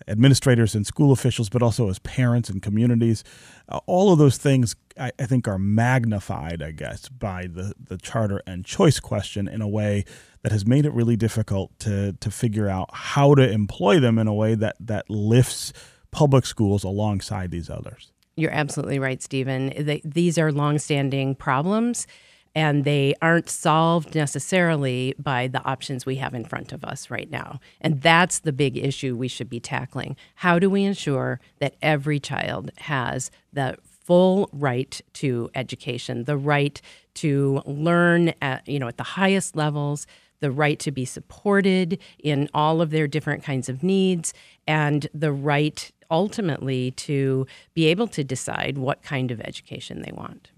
administrators 0.07 0.75
and 0.75 0.86
school 0.86 1.12
officials, 1.12 1.50
but 1.50 1.62
also 1.62 1.89
as 1.89 2.00
parents 2.00 2.50
and 2.50 2.62
communities. 2.62 3.24
Uh, 3.69 3.79
all 3.86 4.12
of 4.12 4.19
those 4.19 4.38
things, 4.38 4.75
I, 5.00 5.12
I 5.19 5.25
think, 5.25 5.48
are 5.48 5.60
magnified, 5.60 6.62
I 6.62 6.71
guess, 6.71 7.10
by 7.10 7.48
the, 7.48 7.74
the 7.81 7.98
charter 7.98 8.41
and 8.45 8.65
choice 8.65 9.00
question 9.00 9.48
in 9.48 9.62
a 9.62 9.67
way 9.67 10.05
that 10.43 10.51
has 10.51 10.65
made 10.65 10.86
it 10.86 10.93
really 10.93 11.15
difficult 11.15 11.77
to, 11.79 12.13
to 12.13 12.31
figure 12.31 12.67
out 12.67 12.89
how 12.93 13.36
to 13.36 13.50
employ 13.50 14.00
them 14.00 14.17
in 14.17 14.27
a 14.27 14.33
way 14.33 14.55
that, 14.55 14.75
that 14.79 15.10
lifts 15.10 15.71
public 16.12 16.45
schools 16.45 16.83
alongside 16.83 17.51
these 17.51 17.69
others. 17.69 18.12
You're 18.36 18.51
absolutely 18.51 19.00
right, 19.00 19.21
Stephen. 19.21 19.74
They, 19.77 20.01
these 20.03 20.38
are 20.38 20.51
longstanding 20.51 21.36
problems, 21.36 22.07
and 22.53 22.84
they 22.84 23.13
aren't 23.22 23.50
solved 23.50 24.13
necessarily 24.13 25.15
by 25.17 25.48
the 25.48 25.63
options 25.63 26.05
we 26.05 26.17
have 26.17 26.34
in 26.34 26.43
front 26.43 26.74
of 26.74 26.84
us 26.84 27.10
right 27.10 27.29
now. 27.29 27.60
And 27.79 28.01
that's 28.01 28.39
the 28.39 28.51
big 28.51 28.77
issue 28.77 29.15
we 29.15 29.27
should 29.27 29.50
be 29.50 29.60
tackling. 29.60 30.15
How 30.36 30.60
do 30.60 30.70
we 30.70 30.84
ensure 30.84 31.39
that 31.60 31.75
every 31.81 32.20
child 32.20 32.72
has 32.77 33.31
the 33.53 33.77
full 33.84 34.50
right 34.51 35.00
to 35.13 35.50
education, 35.55 36.25
the 36.25 36.38
right 36.38 36.81
to 37.13 37.62
learn 37.65 38.34
at 38.41 38.67
you 38.67 38.79
know 38.79 38.88
at 38.88 38.98
the 38.98 39.03
highest 39.03 39.55
levels, 39.55 40.08
the 40.39 40.51
right 40.51 40.79
to 40.79 40.91
be 40.91 41.05
supported 41.05 42.00
in 42.20 42.50
all 42.53 42.81
of 42.81 42.89
their 42.89 43.08
different 43.08 43.43
kinds 43.43 43.70
of 43.70 43.84
needs, 43.84 44.34
and 44.67 45.08
the 45.13 45.31
right 45.31 45.91
ultimately 46.12 46.91
to 46.91 47.48
be 47.74 47.88
able 47.88 48.08
to 48.10 48.24
decide 48.24 48.77
what 48.77 49.01
kind 49.01 49.32
of 49.32 49.41
education 49.41 50.01
they 50.01 50.12
want. 50.12 50.51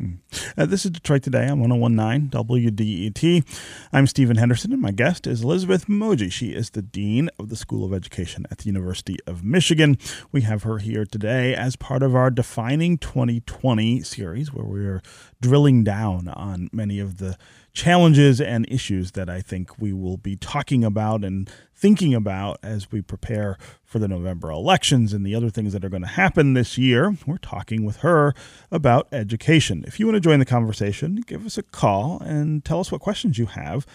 Uh, 0.58 0.66
this 0.66 0.84
is 0.84 0.92
Detroit 0.92 1.24
Today 1.24 1.48
on 1.48 1.60
1019 1.60 2.30
WDET. 2.30 3.60
I'm 3.94 4.08
Stephen 4.08 4.38
Henderson, 4.38 4.74
and 4.74 4.82
my 4.82 4.92
guest 4.92 5.28
is 5.28 5.44
Elizabeth 5.44 5.86
Moje. 5.86 6.32
She 6.32 6.48
is 6.48 6.72
the 6.72 6.82
Dean 6.82 7.30
of 7.40 7.50
the 7.50 7.56
School 7.56 7.86
of 7.86 7.94
Education 7.94 8.46
at 8.52 8.58
the 8.60 8.66
University 8.66 9.18
of 9.28 9.44
Michigan. 9.44 9.98
We 10.32 10.42
have 10.42 10.64
her 10.64 10.80
here 10.80 11.06
today 11.06 11.56
as 11.56 11.76
part 11.76 12.04
of 12.04 12.16
our 12.16 12.32
Defining 12.32 12.98
2020 12.98 14.02
series, 14.02 14.52
where 14.52 14.66
we're 14.66 15.02
drilling 15.40 15.84
down 15.84 16.28
on 16.30 16.70
many 16.74 17.00
of 17.00 17.18
the 17.18 17.38
challenges 17.74 18.40
and 18.40 18.68
issues 18.70 19.12
that 19.12 19.30
I 19.30 19.42
think 19.42 19.80
we 19.80 19.94
will 19.94 20.18
be 20.18 20.36
talking 20.36 20.84
about 20.84 21.24
and 21.24 21.50
thinking 21.76 22.14
about 22.14 22.60
as 22.62 22.92
we 22.92 23.02
prepare 23.02 23.58
for 23.84 23.98
the 24.00 24.08
November 24.08 24.52
elections 24.52 25.12
and 25.12 25.26
the 25.26 25.36
other 25.36 25.50
things 25.50 25.74
that 25.74 25.84
are 25.84 25.90
going 25.90 26.04
to 26.04 26.08
happen 26.08 26.54
this 26.54 26.78
year. 26.78 27.18
We're 27.26 27.38
talking 27.38 27.84
with 27.84 27.98
her 27.98 28.34
about 28.72 29.08
education. 29.12 29.84
If 29.88 30.00
you 30.00 30.06
want 30.06 30.16
to 30.16 30.22
join 30.22 30.40
the 30.40 30.46
conversation, 30.46 31.24
give 31.28 31.46
us 31.46 31.58
a 31.58 31.64
call 31.64 32.20
and 32.22 32.64
tell 32.64 32.80
us 32.80 32.92
what 32.92 33.02
questions 33.02 33.38
you 33.38 33.48
have 33.48 33.88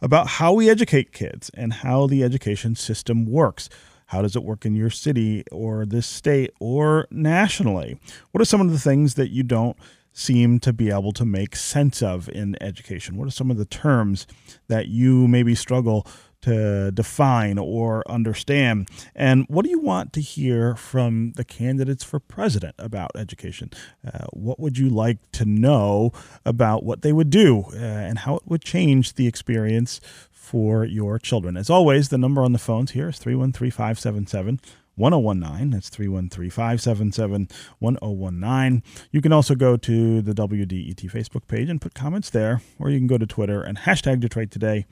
about 0.00 0.26
how 0.26 0.54
we 0.54 0.70
educate 0.70 1.12
kids 1.12 1.50
and 1.54 1.72
how 1.72 2.06
the 2.06 2.24
education 2.24 2.74
system 2.74 3.26
works. 3.26 3.68
How 4.06 4.22
does 4.22 4.36
it 4.36 4.44
work 4.44 4.64
in 4.64 4.74
your 4.74 4.90
city 4.90 5.44
or 5.50 5.84
this 5.84 6.06
state 6.06 6.52
or 6.60 7.06
nationally? 7.10 7.98
What 8.30 8.40
are 8.40 8.46
some 8.46 8.60
of 8.60 8.70
the 8.70 8.78
things 8.78 9.14
that 9.14 9.30
you 9.30 9.42
don't 9.42 9.76
seem 10.16 10.58
to 10.58 10.72
be 10.72 10.90
able 10.90 11.12
to 11.12 11.26
make 11.26 11.54
sense 11.54 12.02
of 12.02 12.28
in 12.30 12.56
education? 12.62 13.16
What 13.16 13.28
are 13.28 13.30
some 13.30 13.50
of 13.50 13.58
the 13.58 13.66
terms 13.66 14.26
that 14.66 14.88
you 14.88 15.28
maybe 15.28 15.54
struggle 15.54 16.06
to 16.40 16.90
define 16.90 17.58
or 17.58 18.02
understand? 18.10 18.88
And 19.14 19.44
what 19.48 19.64
do 19.64 19.70
you 19.70 19.78
want 19.78 20.14
to 20.14 20.22
hear 20.22 20.74
from 20.74 21.32
the 21.32 21.44
candidates 21.44 22.02
for 22.02 22.18
president 22.18 22.74
about 22.78 23.10
education? 23.14 23.70
Uh, 24.06 24.24
what 24.32 24.58
would 24.58 24.78
you 24.78 24.88
like 24.88 25.18
to 25.32 25.44
know 25.44 26.12
about 26.46 26.82
what 26.82 27.02
they 27.02 27.12
would 27.12 27.30
do 27.30 27.66
uh, 27.74 27.76
and 27.76 28.20
how 28.20 28.36
it 28.36 28.42
would 28.46 28.62
change 28.62 29.14
the 29.14 29.26
experience 29.26 30.00
for 30.32 30.86
your 30.86 31.18
children? 31.18 31.58
As 31.58 31.68
always, 31.68 32.08
the 32.08 32.18
number 32.18 32.42
on 32.42 32.52
the 32.52 32.58
phones 32.58 32.92
here 32.92 33.10
is 33.10 33.18
313 33.18 33.70
577 33.70 34.60
1019. 34.96 35.70
That's 35.70 35.88
313 35.88 36.50
577 36.50 37.48
1019. 37.78 38.82
You 39.10 39.20
can 39.20 39.32
also 39.32 39.54
go 39.54 39.76
to 39.76 40.22
the 40.22 40.32
WDET 40.32 41.10
Facebook 41.10 41.46
page 41.46 41.68
and 41.68 41.80
put 41.80 41.94
comments 41.94 42.30
there, 42.30 42.60
or 42.78 42.90
you 42.90 42.98
can 42.98 43.06
go 43.06 43.18
to 43.18 43.26
Twitter 43.26 43.62
and 43.62 43.78
hashtag 43.78 44.20
Detroit 44.20 44.50
Today, 44.50 44.86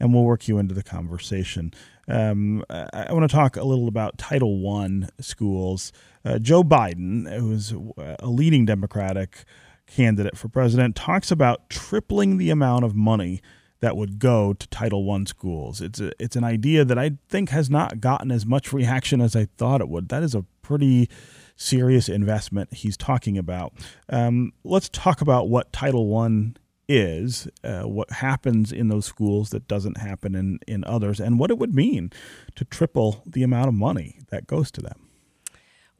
and 0.00 0.14
we'll 0.14 0.24
work 0.24 0.48
you 0.48 0.58
into 0.58 0.74
the 0.74 0.82
conversation. 0.82 1.72
Um, 2.06 2.64
I, 2.70 3.06
I 3.08 3.12
want 3.12 3.28
to 3.28 3.34
talk 3.34 3.56
a 3.56 3.64
little 3.64 3.88
about 3.88 4.16
Title 4.16 4.66
I 4.68 5.08
schools. 5.20 5.92
Uh, 6.24 6.38
Joe 6.38 6.62
Biden, 6.62 7.30
who's 7.38 7.72
a 7.98 8.26
leading 8.26 8.64
Democratic 8.64 9.44
candidate 9.86 10.36
for 10.36 10.48
president, 10.48 10.96
talks 10.96 11.30
about 11.30 11.68
tripling 11.68 12.38
the 12.38 12.50
amount 12.50 12.84
of 12.84 12.94
money 12.94 13.42
that 13.80 13.96
would 13.96 14.18
go 14.18 14.52
to 14.52 14.68
Title 14.68 15.10
I 15.10 15.24
schools. 15.24 15.80
It's 15.80 16.00
a, 16.00 16.12
it's 16.18 16.36
an 16.36 16.44
idea 16.44 16.84
that 16.84 16.98
I 16.98 17.12
think 17.28 17.50
has 17.50 17.70
not 17.70 18.00
gotten 18.00 18.30
as 18.30 18.44
much 18.44 18.72
reaction 18.72 19.20
as 19.20 19.36
I 19.36 19.46
thought 19.56 19.80
it 19.80 19.88
would. 19.88 20.08
That 20.08 20.22
is 20.22 20.34
a 20.34 20.44
pretty 20.62 21.08
serious 21.56 22.08
investment 22.08 22.72
he's 22.72 22.96
talking 22.96 23.38
about. 23.38 23.72
Um, 24.08 24.52
let's 24.64 24.88
talk 24.88 25.20
about 25.20 25.48
what 25.48 25.72
Title 25.72 26.16
I 26.16 26.52
is, 26.88 27.48
uh, 27.62 27.82
what 27.82 28.10
happens 28.10 28.72
in 28.72 28.88
those 28.88 29.04
schools 29.04 29.50
that 29.50 29.68
doesn't 29.68 29.98
happen 29.98 30.34
in, 30.34 30.58
in 30.66 30.84
others, 30.84 31.20
and 31.20 31.38
what 31.38 31.50
it 31.50 31.58
would 31.58 31.74
mean 31.74 32.10
to 32.54 32.64
triple 32.64 33.22
the 33.26 33.42
amount 33.42 33.68
of 33.68 33.74
money 33.74 34.20
that 34.30 34.46
goes 34.46 34.70
to 34.70 34.80
them. 34.80 35.07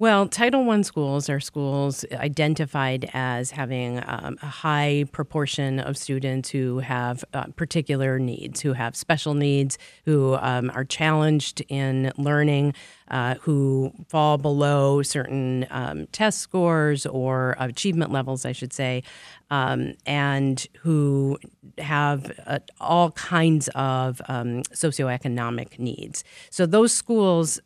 Well, 0.00 0.28
Title 0.28 0.70
I 0.70 0.82
schools 0.82 1.28
are 1.28 1.40
schools 1.40 2.04
identified 2.12 3.10
as 3.14 3.50
having 3.50 3.98
um, 4.06 4.38
a 4.40 4.46
high 4.46 5.06
proportion 5.10 5.80
of 5.80 5.96
students 5.96 6.50
who 6.50 6.78
have 6.78 7.24
uh, 7.34 7.46
particular 7.56 8.20
needs, 8.20 8.60
who 8.60 8.74
have 8.74 8.94
special 8.94 9.34
needs, 9.34 9.76
who 10.04 10.36
um, 10.36 10.70
are 10.72 10.84
challenged 10.84 11.62
in 11.68 12.12
learning, 12.16 12.74
uh, 13.10 13.34
who 13.40 13.92
fall 14.08 14.38
below 14.38 15.02
certain 15.02 15.66
um, 15.70 16.06
test 16.12 16.38
scores 16.38 17.04
or 17.04 17.56
achievement 17.58 18.12
levels, 18.12 18.44
I 18.44 18.52
should 18.52 18.72
say, 18.72 19.02
um, 19.50 19.94
and 20.06 20.64
who 20.78 21.40
have 21.78 22.30
uh, 22.46 22.60
all 22.80 23.10
kinds 23.10 23.68
of 23.74 24.22
um, 24.28 24.62
socioeconomic 24.62 25.80
needs. 25.80 26.22
So 26.50 26.66
those 26.66 26.92
schools 26.92 27.58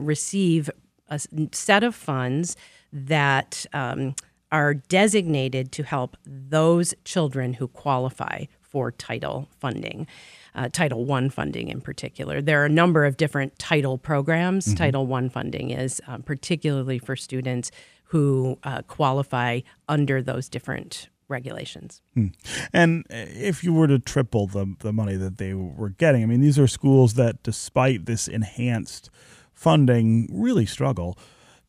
receive 0.00 0.70
a 1.08 1.20
set 1.52 1.84
of 1.84 1.94
funds 1.94 2.56
that 2.92 3.66
um, 3.72 4.14
are 4.52 4.74
designated 4.74 5.72
to 5.72 5.82
help 5.82 6.16
those 6.24 6.94
children 7.04 7.54
who 7.54 7.68
qualify 7.68 8.44
for 8.60 8.90
title 8.92 9.48
funding. 9.58 10.06
Uh, 10.54 10.68
title 10.72 11.10
I 11.12 11.28
funding 11.28 11.68
in 11.68 11.80
particular. 11.80 12.40
There 12.40 12.62
are 12.62 12.66
a 12.66 12.70
number 12.70 13.04
of 13.04 13.16
different 13.16 13.58
title 13.58 13.98
programs. 13.98 14.66
Mm-hmm. 14.66 14.76
Title 14.76 15.14
I 15.14 15.28
funding 15.28 15.70
is 15.70 16.00
um, 16.06 16.22
particularly 16.22 16.98
for 16.98 17.16
students 17.16 17.70
who 18.04 18.58
uh, 18.62 18.82
qualify 18.82 19.60
under 19.88 20.22
those 20.22 20.48
different 20.48 21.08
regulations. 21.28 22.00
Hmm. 22.14 22.28
And 22.72 23.04
if 23.10 23.64
you 23.64 23.72
were 23.72 23.88
to 23.88 23.98
triple 23.98 24.46
the, 24.46 24.74
the 24.78 24.92
money 24.92 25.16
that 25.16 25.38
they 25.38 25.54
were 25.54 25.90
getting, 25.90 26.22
I 26.22 26.26
mean, 26.26 26.40
these 26.40 26.58
are 26.58 26.68
schools 26.68 27.14
that, 27.14 27.42
despite 27.42 28.06
this 28.06 28.28
enhanced 28.28 29.10
funding 29.56 30.28
really 30.30 30.66
struggle 30.66 31.18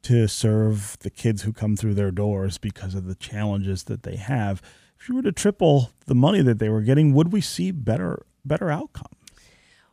to 0.03 0.27
serve 0.27 0.98
the 1.00 1.10
kids 1.10 1.41
who 1.41 1.51
come 1.51 1.75
through 1.75 1.96
their 1.96 2.12
doors 2.12 2.58
because 2.58 2.94
of 2.94 3.08
the 3.08 3.15
challenges 3.15 3.86
that 3.86 4.03
they 4.03 4.15
have. 4.15 4.62
If 5.00 5.10
you 5.10 5.15
were 5.15 5.24
to 5.24 5.32
triple 5.32 5.91
the 6.06 6.15
money 6.15 6.41
that 6.41 6.60
they 6.60 6.70
were 6.70 6.82
getting, 6.82 7.13
would 7.13 7.34
we 7.34 7.41
see 7.41 7.72
better 7.72 8.25
better 8.46 8.70
outcomes? 8.70 9.17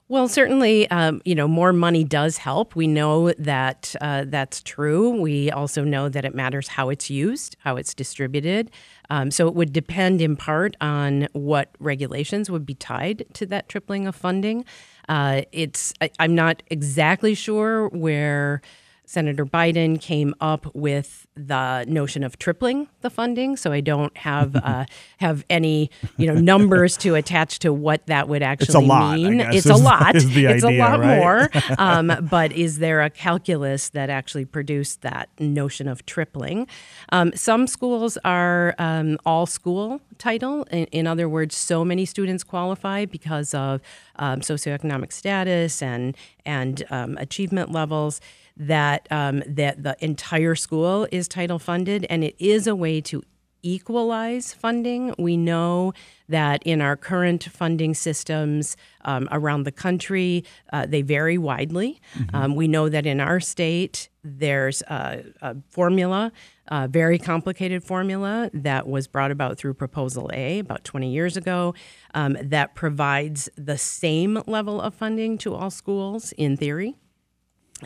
Well, 0.06 0.28
certainly, 0.28 0.88
um, 0.90 1.22
you 1.24 1.34
know, 1.34 1.48
more 1.48 1.72
money 1.72 2.04
does 2.04 2.36
help. 2.36 2.76
We 2.76 2.86
know 2.86 3.32
that 3.32 3.96
uh, 4.02 4.26
that's 4.26 4.62
true. 4.62 5.08
We 5.18 5.50
also 5.50 5.82
know 5.82 6.10
that 6.10 6.26
it 6.26 6.34
matters 6.34 6.68
how 6.68 6.90
it's 6.90 7.08
used, 7.08 7.56
how 7.60 7.76
it's 7.76 7.94
distributed. 7.94 8.70
Um, 9.08 9.30
so 9.30 9.48
it 9.48 9.54
would 9.54 9.72
depend 9.72 10.20
in 10.20 10.36
part 10.36 10.76
on 10.80 11.28
what 11.32 11.70
regulations 11.78 12.50
would 12.50 12.66
be 12.66 12.74
tied 12.74 13.24
to 13.32 13.46
that 13.46 13.70
tripling 13.70 14.06
of 14.06 14.14
funding. 14.14 14.66
Uh, 15.08 15.42
it's 15.52 15.92
I, 16.00 16.10
am 16.18 16.34
not 16.34 16.62
exactly 16.70 17.34
sure 17.34 17.88
where 17.88 18.62
Senator 19.06 19.44
Biden 19.44 20.00
came 20.00 20.34
up 20.40 20.74
with 20.74 21.26
the 21.36 21.84
notion 21.86 22.22
of 22.22 22.38
tripling 22.38 22.88
the 23.00 23.10
funding. 23.10 23.56
So 23.56 23.72
I 23.72 23.80
don't 23.80 24.16
have 24.16 24.56
uh, 24.64 24.86
have 25.18 25.44
any 25.50 25.90
you 26.16 26.26
know 26.26 26.34
numbers 26.34 26.96
to 26.98 27.14
attach 27.14 27.58
to 27.60 27.72
what 27.72 28.06
that 28.06 28.28
would 28.28 28.42
actually 28.42 28.66
it's 28.66 28.74
a 28.74 28.80
lot, 28.80 29.16
mean. 29.16 29.40
It's 29.40 29.66
is, 29.66 29.66
a 29.66 29.76
lot. 29.76 30.16
it's 30.16 30.26
idea, 30.26 30.64
a 30.64 30.78
lot 30.78 31.00
right? 31.00 31.18
more. 31.18 31.50
um, 31.78 32.28
but 32.30 32.52
is 32.52 32.78
there 32.78 33.02
a 33.02 33.10
calculus 33.10 33.90
that 33.90 34.10
actually 34.10 34.44
produced 34.44 35.02
that 35.02 35.28
notion 35.38 35.88
of 35.88 36.04
tripling? 36.06 36.66
Um, 37.10 37.32
some 37.34 37.66
schools 37.66 38.16
are 38.24 38.74
um, 38.78 39.18
all 39.26 39.46
school 39.46 40.00
title. 40.18 40.64
In, 40.70 40.84
in, 40.86 41.06
other 41.06 41.28
words, 41.28 41.56
so 41.56 41.84
many 41.84 42.04
students 42.06 42.44
qualify 42.44 43.04
because 43.04 43.54
of 43.54 43.80
um, 44.16 44.40
socioeconomic 44.40 45.12
status 45.12 45.82
and 45.82 46.16
and 46.46 46.84
um, 46.90 47.16
achievement 47.18 47.72
levels 47.72 48.20
that 48.56 49.08
um, 49.10 49.42
that 49.46 49.82
the 49.82 49.96
entire 50.00 50.54
school 50.54 51.06
is 51.10 51.28
title 51.28 51.58
funded, 51.58 52.06
and 52.08 52.22
it 52.24 52.36
is 52.38 52.66
a 52.66 52.76
way 52.76 53.00
to 53.02 53.22
equalize 53.64 54.52
funding. 54.52 55.14
We 55.18 55.36
know 55.36 55.92
that 56.28 56.62
in 56.64 56.80
our 56.80 56.96
current 56.96 57.44
funding 57.44 57.94
systems 57.94 58.76
um, 59.04 59.28
around 59.32 59.64
the 59.64 59.72
country, 59.72 60.44
uh, 60.72 60.86
they 60.86 61.02
vary 61.02 61.38
widely. 61.38 62.00
Mm-hmm. 62.16 62.36
Um, 62.36 62.54
we 62.54 62.68
know 62.68 62.88
that 62.88 63.06
in 63.06 63.20
our 63.20 63.40
state, 63.40 64.08
there's 64.22 64.82
a, 64.82 65.24
a 65.42 65.56
formula, 65.70 66.30
a 66.68 66.88
very 66.88 67.18
complicated 67.18 67.82
formula 67.82 68.50
that 68.52 68.86
was 68.86 69.06
brought 69.06 69.30
about 69.30 69.58
through 69.58 69.74
Proposal 69.74 70.30
A 70.32 70.60
about 70.60 70.84
20 70.84 71.10
years 71.10 71.36
ago 71.36 71.74
um, 72.14 72.36
that 72.40 72.74
provides 72.74 73.48
the 73.56 73.78
same 73.78 74.42
level 74.46 74.80
of 74.80 74.94
funding 74.94 75.36
to 75.38 75.54
all 75.54 75.70
schools 75.70 76.32
in 76.32 76.56
theory. 76.56 76.96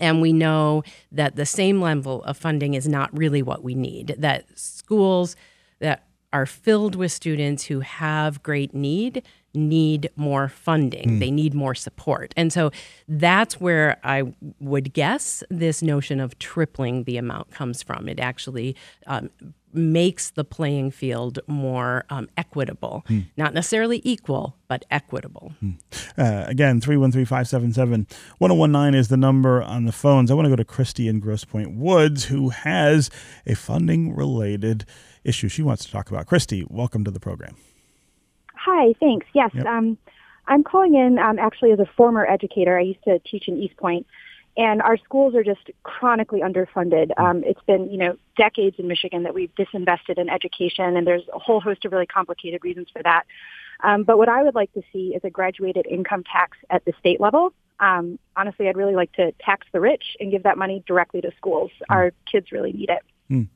And 0.00 0.20
we 0.20 0.32
know 0.32 0.82
that 1.12 1.36
the 1.36 1.46
same 1.46 1.80
level 1.80 2.22
of 2.24 2.36
funding 2.36 2.74
is 2.74 2.88
not 2.88 3.16
really 3.16 3.42
what 3.42 3.62
we 3.62 3.74
need, 3.74 4.14
that 4.18 4.46
schools 4.58 5.36
that 5.80 6.04
are 6.32 6.46
filled 6.46 6.94
with 6.94 7.12
students 7.12 7.64
who 7.64 7.80
have 7.80 8.42
great 8.42 8.74
need 8.74 9.22
need 9.58 10.10
more 10.16 10.48
funding. 10.48 11.10
Mm. 11.10 11.20
They 11.20 11.30
need 11.30 11.54
more 11.54 11.74
support. 11.74 12.32
And 12.36 12.52
so 12.52 12.70
that's 13.06 13.60
where 13.60 13.98
I 14.04 14.32
would 14.60 14.92
guess 14.92 15.42
this 15.50 15.82
notion 15.82 16.20
of 16.20 16.38
tripling 16.38 17.04
the 17.04 17.16
amount 17.16 17.50
comes 17.50 17.82
from. 17.82 18.08
It 18.08 18.20
actually 18.20 18.76
um, 19.06 19.30
makes 19.72 20.30
the 20.30 20.44
playing 20.44 20.90
field 20.90 21.38
more 21.46 22.04
um, 22.10 22.28
equitable, 22.36 23.04
mm. 23.08 23.26
not 23.36 23.54
necessarily 23.54 24.00
equal, 24.04 24.56
but 24.66 24.84
equitable. 24.90 25.52
Mm. 25.62 25.78
Uh, 26.16 26.44
again, 26.48 26.80
313 26.80 27.24
577 27.24 28.06
1019 28.38 28.98
is 28.98 29.08
the 29.08 29.16
number 29.16 29.62
on 29.62 29.84
the 29.84 29.92
phones. 29.92 30.30
I 30.30 30.34
want 30.34 30.46
to 30.46 30.50
go 30.50 30.56
to 30.56 30.64
Christy 30.64 31.08
in 31.08 31.20
Grosse 31.20 31.44
Pointe 31.44 31.76
Woods, 31.76 32.26
who 32.26 32.50
has 32.50 33.10
a 33.46 33.54
funding 33.54 34.14
related 34.14 34.84
issue 35.24 35.48
she 35.48 35.62
wants 35.62 35.84
to 35.84 35.92
talk 35.92 36.10
about. 36.10 36.26
Christy, 36.26 36.64
welcome 36.68 37.04
to 37.04 37.10
the 37.10 37.20
program. 37.20 37.56
Hi, 38.64 38.94
thanks. 39.00 39.26
Yes, 39.32 39.50
yep. 39.54 39.66
um, 39.66 39.98
I'm 40.46 40.64
calling 40.64 40.94
in 40.94 41.18
um, 41.18 41.38
actually 41.38 41.72
as 41.72 41.78
a 41.78 41.86
former 41.96 42.26
educator. 42.26 42.78
I 42.78 42.82
used 42.82 43.02
to 43.04 43.18
teach 43.20 43.48
in 43.48 43.56
Eastpointe, 43.56 44.04
and 44.56 44.82
our 44.82 44.96
schools 44.98 45.34
are 45.34 45.44
just 45.44 45.70
chronically 45.84 46.40
underfunded. 46.40 47.10
Hmm. 47.16 47.24
Um, 47.24 47.44
it's 47.44 47.60
been, 47.66 47.90
you 47.90 47.98
know, 47.98 48.16
decades 48.36 48.76
in 48.78 48.88
Michigan 48.88 49.22
that 49.22 49.34
we've 49.34 49.54
disinvested 49.54 50.18
in 50.18 50.28
education, 50.28 50.96
and 50.96 51.06
there's 51.06 51.22
a 51.32 51.38
whole 51.38 51.60
host 51.60 51.84
of 51.84 51.92
really 51.92 52.06
complicated 52.06 52.64
reasons 52.64 52.88
for 52.92 53.02
that. 53.02 53.24
Um, 53.84 54.02
but 54.02 54.18
what 54.18 54.28
I 54.28 54.42
would 54.42 54.56
like 54.56 54.72
to 54.72 54.82
see 54.92 55.14
is 55.14 55.22
a 55.22 55.30
graduated 55.30 55.86
income 55.86 56.24
tax 56.24 56.58
at 56.70 56.84
the 56.84 56.92
state 56.98 57.20
level. 57.20 57.52
Um, 57.80 58.18
honestly, 58.36 58.68
I'd 58.68 58.76
really 58.76 58.96
like 58.96 59.12
to 59.12 59.32
tax 59.40 59.66
the 59.72 59.80
rich 59.80 60.16
and 60.18 60.32
give 60.32 60.42
that 60.42 60.58
money 60.58 60.82
directly 60.86 61.20
to 61.20 61.30
schools. 61.36 61.70
Mm. 61.82 61.94
Our 61.94 62.12
kids 62.30 62.50
really 62.50 62.72
need 62.72 62.90
it. 62.90 63.02
Mm. 63.30 63.48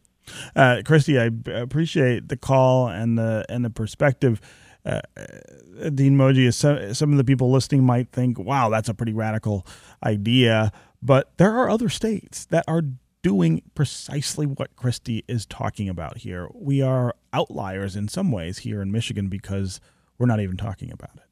Uh, 0.55 0.83
Christy, 0.85 1.19
I 1.19 1.31
appreciate 1.51 2.29
the 2.29 2.37
call 2.37 2.87
and 2.87 3.19
the 3.19 3.45
and 3.49 3.65
the 3.65 3.71
perspective. 3.71 4.41
Uh, 4.85 5.01
Dean 5.95 6.17
Moje, 6.17 6.47
is 6.47 6.57
some, 6.57 7.13
of 7.13 7.17
the 7.17 7.25
people 7.25 7.51
listening 7.51 7.85
might 7.85 8.11
think, 8.11 8.39
"Wow, 8.39 8.69
that's 8.69 8.89
a 8.89 8.95
pretty 8.95 9.13
radical 9.13 9.67
idea," 10.05 10.73
but 11.01 11.33
there 11.37 11.55
are 11.57 11.71
other 11.71 11.89
states 11.89 12.45
that 12.47 12.65
are 12.67 12.83
doing 13.23 13.63
precisely 13.75 14.47
what 14.47 14.75
Christy 14.77 15.25
is 15.29 15.47
talking 15.47 15.89
about 15.89 16.19
here. 16.19 16.49
We 16.53 16.83
are 16.83 17.15
outliers 17.33 17.95
in 17.95 18.09
some 18.09 18.33
ways 18.33 18.59
here 18.59 18.83
in 18.83 18.91
Michigan 18.91 19.29
because 19.29 19.81
we're 20.19 20.27
not 20.27 20.41
even 20.41 20.57
talking 20.57 20.91
about 20.91 21.17
it. 21.17 21.32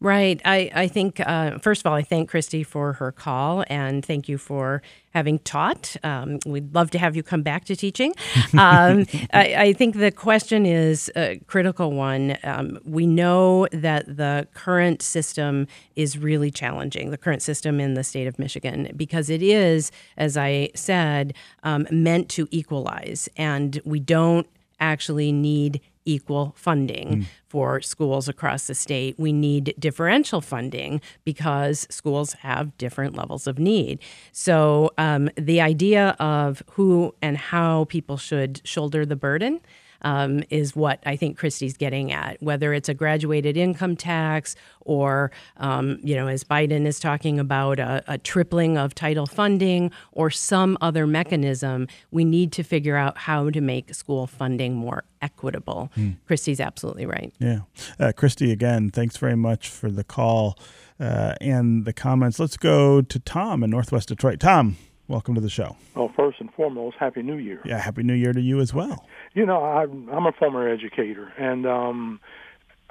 Right. 0.00 0.40
I, 0.44 0.70
I 0.74 0.86
think, 0.86 1.18
uh, 1.18 1.58
first 1.58 1.82
of 1.82 1.86
all, 1.86 1.94
I 1.94 2.02
thank 2.02 2.30
Christy 2.30 2.62
for 2.62 2.92
her 2.94 3.10
call 3.10 3.64
and 3.66 4.04
thank 4.04 4.28
you 4.28 4.38
for 4.38 4.80
having 5.12 5.40
taught. 5.40 5.96
Um, 6.04 6.38
we'd 6.46 6.72
love 6.72 6.92
to 6.92 7.00
have 7.00 7.16
you 7.16 7.24
come 7.24 7.42
back 7.42 7.64
to 7.66 7.76
teaching. 7.76 8.14
Um, 8.58 9.06
I, 9.32 9.54
I, 9.54 9.72
think 9.72 9.96
the 9.96 10.10
question 10.10 10.66
is 10.66 11.12
a 11.14 11.38
critical 11.46 11.92
one. 11.92 12.36
Um, 12.42 12.78
we 12.84 13.06
know 13.06 13.68
that 13.72 14.16
the 14.16 14.48
current 14.54 15.00
system 15.02 15.66
is 15.96 16.18
really 16.18 16.50
challenging, 16.50 17.10
the 17.10 17.18
current 17.18 17.42
system 17.42 17.78
in 17.78 17.94
the 17.94 18.02
state 18.02 18.26
of 18.26 18.38
Michigan, 18.38 18.90
because 18.96 19.30
it 19.30 19.42
is, 19.42 19.92
as 20.16 20.36
I 20.36 20.70
said, 20.74 21.34
um, 21.62 21.86
meant 21.90 22.28
to 22.30 22.48
equalize. 22.50 23.28
And 23.36 23.80
we 23.84 24.00
don't 24.00 24.46
actually 24.80 25.30
need 25.30 25.80
equal 26.08 26.54
funding 26.56 27.08
mm. 27.08 27.24
for 27.46 27.80
schools 27.80 28.28
across 28.28 28.66
the 28.66 28.74
state. 28.74 29.18
We 29.18 29.32
need 29.32 29.74
differential 29.78 30.40
funding 30.40 31.00
because 31.24 31.86
schools 31.90 32.32
have 32.34 32.76
different 32.78 33.14
levels 33.14 33.46
of 33.46 33.58
need. 33.58 34.00
So 34.32 34.90
um, 34.96 35.28
the 35.36 35.60
idea 35.60 36.16
of 36.18 36.62
who 36.72 37.14
and 37.20 37.36
how 37.36 37.84
people 37.84 38.16
should 38.16 38.60
shoulder 38.64 39.04
the 39.04 39.16
burden 39.16 39.60
um, 40.02 40.42
is 40.50 40.76
what 40.76 41.00
I 41.04 41.16
think 41.16 41.38
Christy's 41.38 41.76
getting 41.76 42.12
at. 42.12 42.42
Whether 42.42 42.72
it's 42.72 42.88
a 42.88 42.94
graduated 42.94 43.56
income 43.56 43.96
tax 43.96 44.56
or, 44.80 45.30
um, 45.58 45.98
you 46.02 46.14
know, 46.14 46.28
as 46.28 46.44
Biden 46.44 46.86
is 46.86 46.98
talking 47.00 47.38
about 47.38 47.78
a, 47.78 48.02
a, 48.06 48.18
tripling 48.18 48.78
of 48.78 48.94
title 48.94 49.26
funding 49.26 49.90
or 50.12 50.30
some 50.30 50.78
other 50.80 51.06
mechanism, 51.06 51.88
we 52.10 52.24
need 52.24 52.52
to 52.52 52.62
figure 52.62 52.96
out 52.96 53.18
how 53.18 53.50
to 53.50 53.60
make 53.60 53.94
school 53.94 54.26
funding 54.26 54.74
more 54.74 55.04
equitable. 55.20 55.90
Hmm. 55.94 56.12
Christy's 56.26 56.60
absolutely 56.60 57.06
right. 57.06 57.32
Yeah. 57.38 57.60
Uh, 57.98 58.12
Christy, 58.16 58.52
again, 58.52 58.90
thanks 58.90 59.16
very 59.16 59.36
much 59.36 59.68
for 59.68 59.90
the 59.90 60.04
call 60.04 60.58
uh, 61.00 61.34
and 61.40 61.84
the 61.84 61.92
comments. 61.92 62.38
Let's 62.38 62.56
go 62.56 63.02
to 63.02 63.18
Tom 63.18 63.62
in 63.62 63.70
Northwest 63.70 64.08
Detroit. 64.08 64.40
Tom. 64.40 64.76
Welcome 65.08 65.34
to 65.36 65.40
the 65.40 65.48
show. 65.48 65.74
Well, 65.94 66.12
first 66.14 66.38
and 66.38 66.52
foremost, 66.52 66.98
Happy 67.00 67.22
New 67.22 67.38
Year. 67.38 67.62
Yeah, 67.64 67.78
Happy 67.78 68.02
New 68.02 68.12
Year 68.12 68.34
to 68.34 68.40
you 68.42 68.60
as 68.60 68.74
well. 68.74 69.06
You 69.32 69.46
know, 69.46 69.64
I'm, 69.64 70.06
I'm 70.10 70.26
a 70.26 70.32
former 70.32 70.68
educator, 70.68 71.32
and 71.38 71.66
um, 71.66 72.20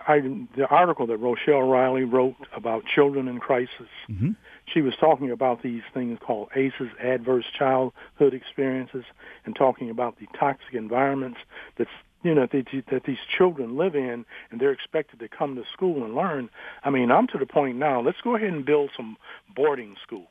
I, 0.07 0.21
the 0.55 0.65
article 0.67 1.05
that 1.05 1.17
Rochelle 1.17 1.61
Riley 1.61 2.05
wrote 2.05 2.35
about 2.55 2.85
children 2.85 3.27
in 3.27 3.39
crisis, 3.39 3.87
mm-hmm. 4.09 4.31
she 4.65 4.81
was 4.81 4.95
talking 4.99 5.29
about 5.29 5.61
these 5.61 5.83
things 5.93 6.17
called 6.19 6.49
ACEs, 6.55 6.89
adverse 6.99 7.45
childhood 7.55 8.33
experiences, 8.33 9.05
and 9.45 9.55
talking 9.55 9.91
about 9.91 10.17
the 10.19 10.25
toxic 10.39 10.73
environments 10.73 11.37
that's 11.77 11.91
you 12.23 12.33
know 12.33 12.47
that, 12.51 12.65
that 12.89 13.03
these 13.03 13.19
children 13.29 13.77
live 13.77 13.95
in, 13.95 14.25
and 14.49 14.59
they're 14.59 14.71
expected 14.71 15.19
to 15.19 15.27
come 15.27 15.55
to 15.55 15.63
school 15.71 16.03
and 16.03 16.15
learn. 16.15 16.49
I 16.83 16.89
mean, 16.89 17.11
I'm 17.11 17.27
to 17.27 17.37
the 17.37 17.45
point 17.45 17.77
now. 17.77 18.01
Let's 18.01 18.21
go 18.23 18.35
ahead 18.35 18.49
and 18.49 18.65
build 18.65 18.89
some 18.97 19.17
boarding 19.55 19.95
schools 20.01 20.29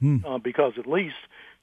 hmm. 0.00 0.18
uh, 0.24 0.38
because 0.38 0.74
at 0.78 0.86
least 0.86 1.16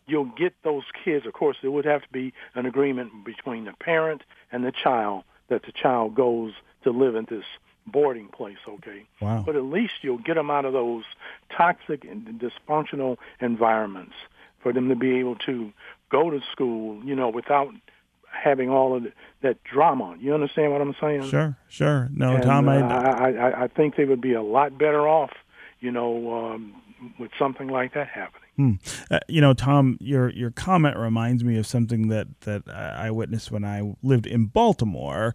you'll 0.08 0.32
get 0.38 0.54
those 0.64 0.84
kids. 1.04 1.26
Of 1.26 1.34
course, 1.34 1.58
there 1.62 1.72
would 1.72 1.86
have 1.86 2.02
to 2.02 2.10
be 2.12 2.34
an 2.56 2.66
agreement 2.66 3.26
between 3.26 3.66
the 3.66 3.74
parent 3.74 4.22
and 4.52 4.64
the 4.64 4.72
child 4.72 5.24
that 5.50 5.64
the 5.64 5.72
child 5.72 6.16
goes 6.16 6.54
to 6.84 6.92
live 6.92 7.16
in 7.16 7.26
this 7.30 7.46
boarding 7.86 8.28
place, 8.28 8.58
okay? 8.68 9.06
Wow. 9.20 9.44
But 9.46 9.56
at 9.56 9.64
least 9.64 9.94
you'll 10.02 10.18
get 10.18 10.36
them 10.36 10.50
out 10.50 10.66
of 10.66 10.74
those 10.74 11.04
toxic 11.56 12.06
and 12.06 12.42
dysfunctional 12.42 13.18
environments 13.40 14.14
for 14.62 14.72
them 14.72 14.90
to 14.90 14.96
be 14.96 15.20
able 15.20 15.36
to 15.36 15.72
go 16.10 16.30
to 16.30 16.40
school, 16.52 17.04
you 17.04 17.16
know, 17.16 17.30
without 17.30 17.74
having 18.32 18.70
all 18.70 18.96
of 18.96 19.06
that 19.42 19.64
drama. 19.64 20.16
You 20.20 20.34
understand 20.34 20.72
what 20.72 20.82
I'm 20.82 20.96
saying? 21.00 21.30
Sure, 21.30 21.58
sure. 21.68 22.10
No, 22.14 22.36
and, 22.36 22.44
Tom, 22.44 22.68
uh, 22.68 22.72
I, 22.72 23.32
I, 23.32 23.64
I 23.64 23.68
think 23.68 23.96
they 23.96 24.06
would 24.06 24.22
be 24.22 24.34
a 24.34 24.42
lot 24.42 24.78
better 24.78 25.08
off, 25.08 25.32
you 25.80 25.92
know, 25.92 26.34
um, 26.34 26.74
with 27.20 27.32
something 27.38 27.68
like 27.68 27.94
that 27.94 28.08
happening. 28.08 28.42
Hmm. 28.56 28.74
Uh, 29.10 29.20
you 29.28 29.42
know, 29.42 29.54
Tom, 29.54 29.98
your 30.00 30.30
your 30.30 30.52
comment 30.52 30.98
reminds 30.98 31.44
me 31.44 31.58
of 31.58 31.66
something 31.66 32.10
that 32.10 32.28
that 32.42 32.64
I 32.70 33.10
witnessed 33.12 33.52
when 33.52 33.66
I 33.66 33.96
lived 34.04 34.28
in 34.28 34.46
Baltimore. 34.46 35.34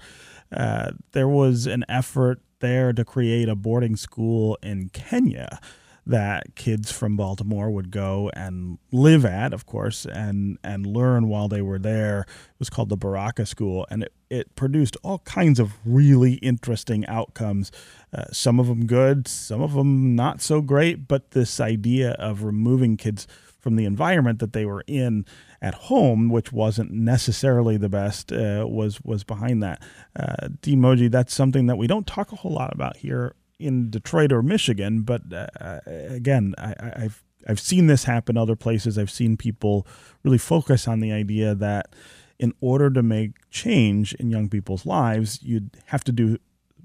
Uh, 0.53 0.93
there 1.13 1.29
was 1.29 1.67
an 1.67 1.85
effort 1.89 2.41
there 2.61 2.93
to 2.93 3.05
create 3.05 3.49
a 3.49 3.55
boarding 3.55 3.97
school 3.97 4.59
in 4.63 4.89
Kenya 4.91 5.61
that 6.09 6.55
kids 6.55 6.91
from 6.91 7.17
Baltimore 7.17 7.71
would 7.71 7.91
go 7.91 8.31
and 8.33 8.79
live 8.91 9.27
at, 9.27 9.53
of 9.53 9.67
course, 9.67 10.07
and 10.07 10.59
and 10.65 10.87
learn 10.87 11.29
while 11.29 11.49
they 11.49 11.61
were 11.61 11.79
there. 11.79 12.21
It 12.21 12.59
was 12.59 12.71
called 12.71 12.89
the 12.89 12.97
Baraka 12.97 13.45
School, 13.45 13.87
and 13.91 14.05
it, 14.05 14.13
it 14.31 14.57
produced 14.57 14.97
all 15.03 15.19
kinds 15.21 15.61
of 15.61 15.75
really 15.85 16.35
interesting 16.35 17.07
outcomes. 17.07 17.71
Uh, 18.13 18.25
some 18.33 18.59
of 18.59 18.69
them 18.69 18.87
good, 18.87 19.29
some 19.29 19.61
of 19.61 19.75
them 19.75 20.17
not 20.17 20.41
so 20.41 20.63
great. 20.63 21.07
But 21.07 21.33
this 21.33 21.61
idea 21.61 22.13
of 22.13 22.43
removing 22.43 22.97
kids 22.97 23.29
from 23.59 23.77
the 23.77 23.85
environment 23.85 24.39
that 24.39 24.55
they 24.55 24.65
were 24.65 24.85
in 24.87 25.27
at 25.61 25.75
home, 25.75 26.31
which 26.31 26.53
wasn't 26.53 26.91
necessarily 26.91 27.77
the 27.77 27.91
best, 27.91 28.33
uh, 28.33 28.65
was 28.67 29.03
was 29.03 29.25
behind 29.25 29.63
that. 29.63 29.83
Uh, 30.19 30.49
Dean 30.63 30.81
Moje, 30.81 31.11
that's 31.11 31.35
something 31.35 31.67
that 31.67 31.77
we 31.77 31.87
don't 31.87 32.07
talk 32.07 32.33
a 32.33 32.37
whole 32.37 32.53
lot 32.53 32.73
about 32.73 32.97
here 32.97 33.35
in 33.59 33.91
Detroit 33.91 34.33
or 34.33 34.43
Michigan, 34.43 35.03
but 35.03 35.23
uh, 35.33 35.81
again, 35.87 36.55
I, 36.59 36.75
I've 36.97 37.23
I've 37.49 37.61
seen 37.61 37.87
this 37.87 38.05
happen 38.05 38.37
other 38.37 38.57
places. 38.57 38.99
I've 38.99 39.11
seen 39.11 39.37
people 39.37 39.87
really 40.23 40.39
focus 40.39 40.87
on 40.87 41.01
the 41.01 41.13
idea 41.13 41.55
that 41.55 41.95
in 42.39 42.53
order 42.61 42.91
to 42.91 43.03
make 43.03 43.33
change 43.51 44.13
in 44.15 44.31
young 44.31 44.49
people's 44.49 44.85
lives, 44.85 45.43
you'd 45.43 45.71
have 45.87 46.05
to 46.05 46.13
do 46.13 46.39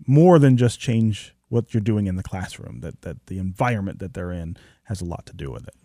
more 0.08 0.40
than 0.40 0.58
just 0.58 0.80
change 0.80 1.36
what 1.50 1.74
you're 1.74 1.82
doing 1.82 2.08
in 2.08 2.16
the 2.16 2.24
classroom. 2.24 2.80
That 2.80 3.02
that 3.02 3.26
the 3.28 3.40
environment 3.40 4.00
that 4.00 4.14
they're 4.14 4.32
in 4.32 4.58
has 4.84 5.02
a 5.02 5.06
lot 5.06 5.26
to 5.28 5.34
do 5.34 5.52
with 5.52 5.68
it. 5.68 5.76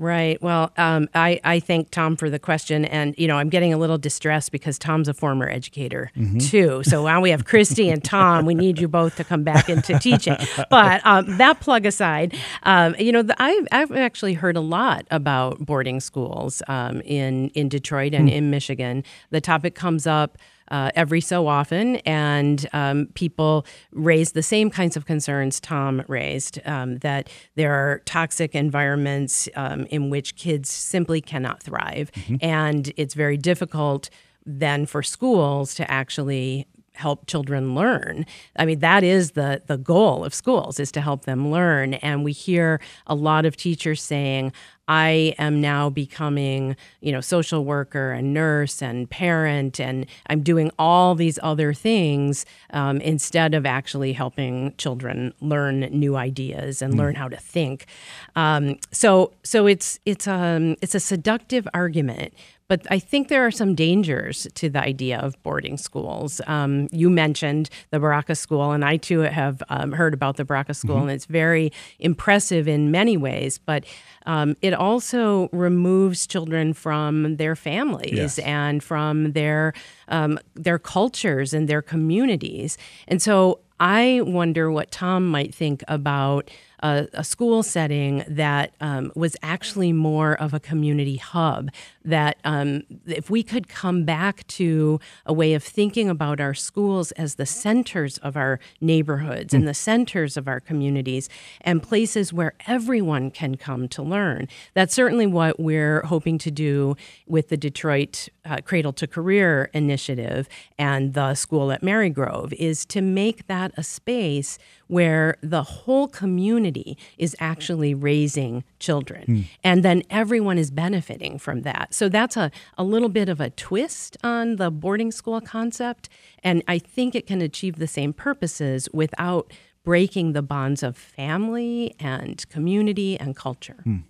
Right. 0.00 0.40
Well, 0.40 0.70
um, 0.76 1.08
I, 1.12 1.40
I 1.42 1.58
thank 1.58 1.90
Tom 1.90 2.14
for 2.14 2.30
the 2.30 2.38
question. 2.38 2.84
And, 2.84 3.16
you 3.18 3.26
know, 3.26 3.36
I'm 3.36 3.48
getting 3.48 3.74
a 3.74 3.76
little 3.76 3.98
distressed 3.98 4.52
because 4.52 4.78
Tom's 4.78 5.08
a 5.08 5.14
former 5.14 5.48
educator 5.48 6.12
mm-hmm. 6.16 6.38
too. 6.38 6.84
So 6.84 7.04
now 7.04 7.20
we 7.20 7.30
have 7.30 7.44
Christy 7.44 7.90
and 7.90 8.02
Tom. 8.02 8.46
We 8.46 8.54
need 8.54 8.78
you 8.78 8.86
both 8.86 9.16
to 9.16 9.24
come 9.24 9.42
back 9.42 9.68
into 9.68 9.98
teaching. 9.98 10.36
But 10.70 11.04
um, 11.04 11.38
that 11.38 11.58
plug 11.60 11.84
aside, 11.84 12.36
um, 12.62 12.94
you 12.96 13.10
know, 13.10 13.22
the, 13.22 13.34
I've, 13.42 13.66
I've 13.72 13.90
actually 13.90 14.34
heard 14.34 14.56
a 14.56 14.60
lot 14.60 15.04
about 15.10 15.58
boarding 15.58 15.98
schools 15.98 16.62
um, 16.68 17.00
in, 17.00 17.48
in 17.50 17.68
Detroit 17.68 18.14
and 18.14 18.28
mm. 18.28 18.32
in 18.32 18.50
Michigan. 18.50 19.02
The 19.30 19.40
topic 19.40 19.74
comes 19.74 20.06
up 20.06 20.38
uh, 20.70 20.90
every 20.94 21.20
so 21.20 21.46
often, 21.46 21.96
and 21.96 22.68
um, 22.72 23.06
people 23.14 23.66
raise 23.92 24.32
the 24.32 24.42
same 24.42 24.70
kinds 24.70 24.96
of 24.96 25.06
concerns 25.06 25.60
Tom 25.60 26.02
raised 26.08 26.60
um, 26.66 26.98
that 26.98 27.28
there 27.54 27.72
are 27.72 28.00
toxic 28.04 28.54
environments 28.54 29.48
um, 29.56 29.86
in 29.86 30.10
which 30.10 30.36
kids 30.36 30.70
simply 30.70 31.20
cannot 31.20 31.62
thrive, 31.62 32.10
mm-hmm. 32.12 32.36
and 32.40 32.92
it's 32.96 33.14
very 33.14 33.36
difficult 33.36 34.10
then 34.44 34.86
for 34.86 35.02
schools 35.02 35.74
to 35.74 35.90
actually 35.90 36.66
help 36.98 37.26
children 37.26 37.74
learn. 37.74 38.26
I 38.56 38.66
mean, 38.66 38.80
that 38.80 39.04
is 39.04 39.32
the 39.32 39.62
the 39.66 39.78
goal 39.78 40.24
of 40.24 40.34
schools 40.34 40.80
is 40.80 40.90
to 40.92 41.00
help 41.00 41.24
them 41.24 41.50
learn. 41.50 41.94
And 41.94 42.24
we 42.24 42.32
hear 42.32 42.80
a 43.06 43.14
lot 43.14 43.46
of 43.46 43.56
teachers 43.56 44.02
saying, 44.02 44.52
I 44.88 45.34
am 45.38 45.60
now 45.60 45.90
becoming, 45.90 46.74
you 47.00 47.12
know, 47.12 47.20
social 47.20 47.64
worker 47.64 48.10
and 48.12 48.32
nurse 48.32 48.82
and 48.82 49.08
parent, 49.08 49.78
and 49.78 50.06
I'm 50.28 50.42
doing 50.42 50.70
all 50.78 51.14
these 51.14 51.38
other 51.42 51.74
things 51.74 52.46
um, 52.70 53.00
instead 53.02 53.54
of 53.54 53.66
actually 53.66 54.14
helping 54.14 54.74
children 54.78 55.34
learn 55.40 55.80
new 55.80 56.16
ideas 56.16 56.80
and 56.80 56.94
mm. 56.94 56.98
learn 56.98 57.14
how 57.14 57.28
to 57.28 57.36
think. 57.36 57.86
Um, 58.34 58.78
so, 58.90 59.32
so 59.42 59.66
it's 59.66 60.00
it's 60.06 60.26
um 60.26 60.76
it's 60.80 60.94
a 60.94 61.00
seductive 61.00 61.68
argument, 61.74 62.32
but 62.68 62.86
I 62.90 62.98
think 62.98 63.28
there 63.28 63.46
are 63.46 63.50
some 63.50 63.74
dangers 63.74 64.46
to 64.54 64.68
the 64.68 64.80
idea 64.80 65.18
of 65.18 65.42
boarding 65.42 65.78
schools. 65.78 66.40
Um, 66.46 66.88
you 66.92 67.08
mentioned 67.08 67.70
the 67.90 67.98
Baraka 67.98 68.34
School, 68.34 68.72
and 68.72 68.84
I 68.84 68.98
too 68.98 69.20
have 69.20 69.62
um, 69.70 69.92
heard 69.92 70.12
about 70.12 70.36
the 70.36 70.44
Baraka 70.44 70.74
School, 70.74 70.96
mm-hmm. 70.96 71.08
and 71.08 71.10
it's 71.12 71.24
very 71.24 71.72
impressive 71.98 72.68
in 72.68 72.90
many 72.90 73.16
ways. 73.16 73.58
But 73.58 73.84
um, 74.26 74.54
it 74.60 74.74
also 74.74 75.48
removes 75.52 76.26
children 76.26 76.74
from 76.74 77.36
their 77.36 77.56
families 77.56 78.12
yes. 78.12 78.38
and 78.40 78.84
from 78.84 79.32
their 79.32 79.72
um, 80.08 80.38
their 80.54 80.78
cultures 80.78 81.54
and 81.54 81.68
their 81.68 81.82
communities. 81.82 82.76
And 83.06 83.22
so 83.22 83.60
I 83.80 84.20
wonder 84.24 84.70
what 84.70 84.90
Tom 84.90 85.26
might 85.28 85.54
think 85.54 85.82
about 85.88 86.50
a, 86.80 87.08
a 87.12 87.24
school 87.24 87.62
setting 87.62 88.24
that 88.28 88.72
um, 88.80 89.12
was 89.14 89.36
actually 89.42 89.92
more 89.92 90.34
of 90.34 90.54
a 90.54 90.60
community 90.60 91.16
hub. 91.16 91.70
That 92.04 92.38
um, 92.44 92.84
if 93.06 93.28
we 93.28 93.42
could 93.42 93.68
come 93.68 94.04
back 94.04 94.46
to 94.48 94.98
a 95.26 95.32
way 95.32 95.54
of 95.54 95.62
thinking 95.62 96.08
about 96.08 96.40
our 96.40 96.54
schools 96.54 97.12
as 97.12 97.34
the 97.34 97.46
centers 97.46 98.18
of 98.18 98.36
our 98.36 98.60
neighborhoods 98.80 99.52
mm. 99.52 99.58
and 99.58 99.68
the 99.68 99.74
centers 99.74 100.36
of 100.36 100.48
our 100.48 100.60
communities 100.60 101.28
and 101.60 101.82
places 101.82 102.32
where 102.32 102.54
everyone 102.66 103.30
can 103.30 103.56
come 103.56 103.88
to 103.88 104.02
learn. 104.02 104.48
That's 104.74 104.94
certainly 104.94 105.26
what 105.26 105.60
we're 105.60 106.02
hoping 106.02 106.38
to 106.38 106.50
do 106.50 106.96
with 107.26 107.48
the 107.48 107.56
Detroit 107.56 108.28
uh, 108.44 108.58
Cradle 108.64 108.92
to 108.94 109.06
Career 109.06 109.70
initiative 109.74 110.48
and 110.78 111.14
the 111.14 111.34
school 111.34 111.72
at 111.72 111.82
Marygrove 111.82 112.52
is 112.54 112.84
to 112.86 113.00
make 113.00 113.46
that 113.46 113.72
a 113.76 113.82
space 113.82 114.58
where 114.88 115.36
the 115.42 115.62
whole 115.62 116.08
community 116.08 116.98
is 117.16 117.36
actually 117.38 117.94
raising 117.94 118.64
children. 118.78 119.24
Mm. 119.26 119.44
And 119.62 119.84
then 119.84 120.02
everyone 120.10 120.58
is 120.58 120.70
benefiting 120.70 121.38
from 121.38 121.62
that. 121.62 121.94
So 121.94 122.08
that's 122.08 122.36
a, 122.36 122.50
a 122.76 122.82
little 122.82 123.08
bit 123.08 123.28
of 123.28 123.40
a 123.40 123.50
twist 123.50 124.16
on 124.24 124.56
the 124.56 124.70
boarding 124.70 125.12
school 125.12 125.40
concept. 125.40 126.08
And 126.42 126.62
I 126.66 126.78
think 126.78 127.14
it 127.14 127.26
can 127.26 127.40
achieve 127.40 127.76
the 127.76 127.86
same 127.86 128.12
purposes 128.12 128.88
without 128.92 129.52
breaking 129.84 130.32
the 130.32 130.42
bonds 130.42 130.82
of 130.82 130.96
family 130.96 131.94
and 131.98 132.46
community 132.48 133.18
and 133.18 133.36
culture. 133.36 133.82
Mm. 133.86 134.02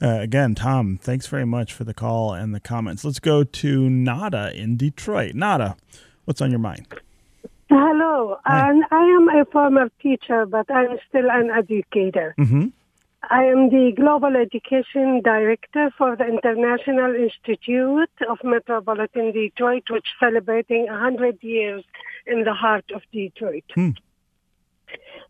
Uh, 0.00 0.20
again, 0.20 0.54
Tom, 0.54 0.98
thanks 1.00 1.26
very 1.26 1.46
much 1.46 1.72
for 1.72 1.84
the 1.84 1.94
call 1.94 2.32
and 2.32 2.54
the 2.54 2.60
comments. 2.60 3.04
Let's 3.04 3.20
go 3.20 3.44
to 3.44 3.90
Nada 3.90 4.52
in 4.54 4.76
Detroit. 4.76 5.34
Nada, 5.34 5.76
what's 6.24 6.40
on 6.40 6.50
your 6.50 6.60
mind? 6.60 6.86
Hello, 7.76 8.38
and 8.44 8.84
I 8.92 9.02
am 9.02 9.28
a 9.28 9.44
former 9.46 9.90
teacher, 10.00 10.46
but 10.46 10.70
I'm 10.70 10.96
still 11.08 11.28
an 11.28 11.50
educator. 11.50 12.32
Mm-hmm. 12.38 12.66
I 13.28 13.46
am 13.46 13.68
the 13.68 13.90
Global 13.96 14.36
Education 14.36 15.20
Director 15.24 15.90
for 15.98 16.14
the 16.14 16.24
International 16.24 17.12
Institute 17.16 18.14
of 18.30 18.38
Metropolitan 18.44 19.32
Detroit, 19.32 19.82
which 19.90 20.04
is 20.04 20.20
celebrating 20.20 20.86
100 20.86 21.42
years 21.42 21.82
in 22.28 22.44
the 22.44 22.54
heart 22.54 22.84
of 22.94 23.02
Detroit. 23.12 23.64
Hmm. 23.74 23.90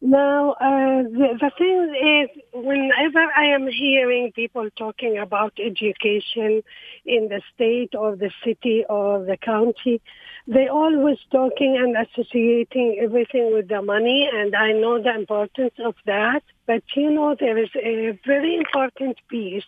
Now, 0.03 0.51
uh, 0.61 1.03
the, 1.05 1.39
the 1.41 1.51
thing 1.57 1.95
is, 1.97 2.43
whenever 2.53 3.25
I 3.35 3.55
am 3.55 3.69
hearing 3.69 4.33
people 4.33 4.69
talking 4.77 5.17
about 5.17 5.55
education 5.59 6.63
in 7.07 7.29
the 7.29 7.41
state 7.55 7.95
or 7.95 8.15
the 8.15 8.31
city 8.45 8.85
or 8.87 9.25
the 9.25 9.39
county, 9.39 10.03
they 10.47 10.69
always 10.69 11.19
talking 11.31 11.77
and 11.77 11.97
associating 11.97 12.99
everything 13.03 13.53
with 13.55 13.69
the 13.69 13.81
money, 13.81 14.29
and 14.31 14.55
I 14.55 14.73
know 14.73 15.03
the 15.03 15.15
importance 15.15 15.75
of 15.83 15.95
that. 16.07 16.43
But 16.67 16.83
you 16.95 17.11
know, 17.11 17.35
there 17.39 17.57
is 17.57 17.71
a 17.77 18.19
very 18.27 18.57
important 18.57 19.17
piece 19.29 19.65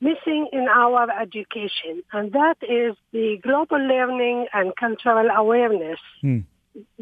missing 0.00 0.48
in 0.52 0.66
our 0.68 1.08
education, 1.20 2.02
and 2.12 2.32
that 2.32 2.56
is 2.62 2.96
the 3.12 3.38
global 3.42 3.78
learning 3.78 4.46
and 4.52 4.74
cultural 4.74 5.28
awareness 5.30 6.00
hmm. 6.20 6.40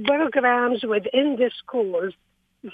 programs 0.05 0.83
within 0.85 1.37
the 1.37 1.51
schools 1.59 2.13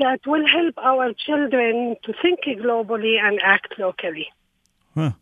that 0.01 0.19
will 0.27 0.45
help 0.49 0.75
our 0.79 1.13
children 1.13 1.97
to 2.03 2.13
think 2.21 2.41
globally 2.61 3.21
and 3.21 3.41
act 3.45 3.75
locally. 3.79 4.27
Huh. 4.97 5.13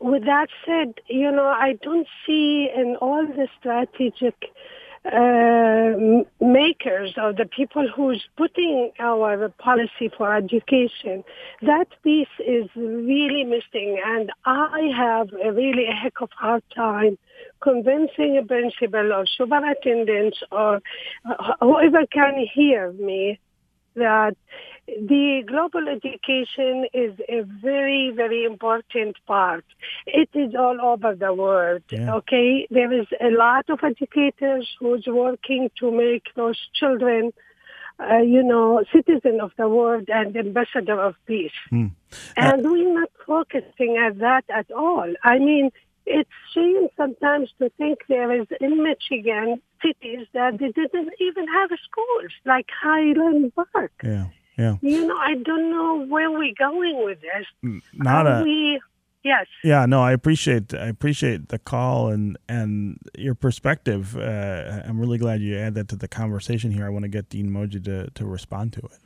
With 0.00 0.24
that 0.24 0.48
said, 0.64 0.94
you 1.06 1.30
know, 1.30 1.44
I 1.46 1.74
don't 1.82 2.08
see 2.26 2.70
in 2.74 2.96
all 3.02 3.26
the 3.26 3.48
strategic 3.58 4.34
uh, 5.04 6.24
makers 6.40 7.14
or 7.16 7.34
the 7.34 7.48
people 7.54 7.86
who's 7.94 8.24
putting 8.38 8.92
our 8.98 9.50
policy 9.58 10.10
for 10.16 10.34
education, 10.34 11.22
that 11.60 11.88
piece 12.02 12.28
is 12.38 12.68
really 12.74 13.44
missing. 13.44 14.00
And 14.04 14.32
I 14.46 14.90
have 14.96 15.28
a 15.44 15.52
really 15.52 15.86
a 15.86 15.92
heck 15.92 16.22
of 16.22 16.30
hard 16.34 16.62
time 16.74 17.18
convincing 17.62 18.38
a 18.38 18.46
principal 18.46 19.12
or 19.12 19.26
superintendent 19.26 20.36
or 20.50 20.80
whoever 21.60 22.06
can 22.06 22.46
hear 22.54 22.92
me 22.92 23.38
that 23.96 24.34
the 24.98 25.42
global 25.46 25.88
education 25.88 26.86
is 26.92 27.12
a 27.28 27.42
very, 27.42 28.12
very 28.14 28.44
important 28.44 29.16
part. 29.26 29.64
It 30.06 30.28
is 30.34 30.54
all 30.54 30.80
over 30.80 31.14
the 31.14 31.32
world. 31.32 31.82
Yeah. 31.90 32.14
Okay, 32.16 32.66
there 32.70 32.92
is 32.92 33.06
a 33.20 33.30
lot 33.30 33.68
of 33.68 33.80
educators 33.82 34.68
who's 34.78 35.06
working 35.06 35.70
to 35.78 35.90
make 35.90 36.24
those 36.34 36.58
children, 36.74 37.32
uh, 37.98 38.18
you 38.18 38.42
know, 38.42 38.84
citizen 38.92 39.40
of 39.40 39.52
the 39.56 39.68
world 39.68 40.08
and 40.08 40.36
ambassador 40.36 41.00
of 41.00 41.14
peace. 41.26 41.52
Mm. 41.72 41.92
And 42.36 42.66
uh, 42.66 42.68
we're 42.70 42.94
not 42.94 43.10
focusing 43.26 43.96
at 43.96 44.18
that 44.18 44.44
at 44.48 44.70
all. 44.70 45.12
I 45.22 45.38
mean, 45.38 45.70
it's 46.06 46.30
shame 46.54 46.88
sometimes 46.96 47.50
to 47.58 47.70
think 47.78 47.98
there 48.08 48.32
is 48.32 48.46
in 48.60 48.82
Michigan 48.82 49.60
cities 49.82 50.26
that 50.32 50.58
they 50.58 50.72
didn't 50.72 51.12
even 51.20 51.46
have 51.48 51.70
schools, 51.84 52.32
like 52.44 52.66
Highland 52.82 53.52
Park. 53.54 53.92
Yeah, 54.02 54.26
yeah. 54.60 54.76
You 54.82 55.06
know, 55.06 55.16
I 55.16 55.34
don't 55.36 55.70
know 55.70 56.04
where 56.06 56.30
we're 56.30 56.52
going 56.58 57.02
with 57.02 57.18
this. 57.22 57.80
Not 57.94 58.26
Are 58.26 58.40
a. 58.40 58.42
We, 58.42 58.78
yes. 59.24 59.46
Yeah, 59.64 59.86
no, 59.86 60.02
I 60.02 60.12
appreciate 60.12 60.74
I 60.74 60.86
appreciate 60.86 61.48
the 61.48 61.58
call 61.58 62.08
and 62.08 62.36
and 62.46 62.98
your 63.16 63.34
perspective. 63.34 64.16
Uh, 64.18 64.82
I'm 64.84 65.00
really 65.00 65.16
glad 65.16 65.40
you 65.40 65.56
add 65.56 65.74
that 65.76 65.88
to 65.88 65.96
the 65.96 66.08
conversation 66.08 66.70
here. 66.72 66.84
I 66.84 66.90
want 66.90 67.04
to 67.04 67.08
get 67.08 67.30
Dean 67.30 67.50
Moje 67.50 67.82
to 67.84 68.10
to 68.10 68.26
respond 68.26 68.74
to 68.74 68.80
it. 68.80 68.98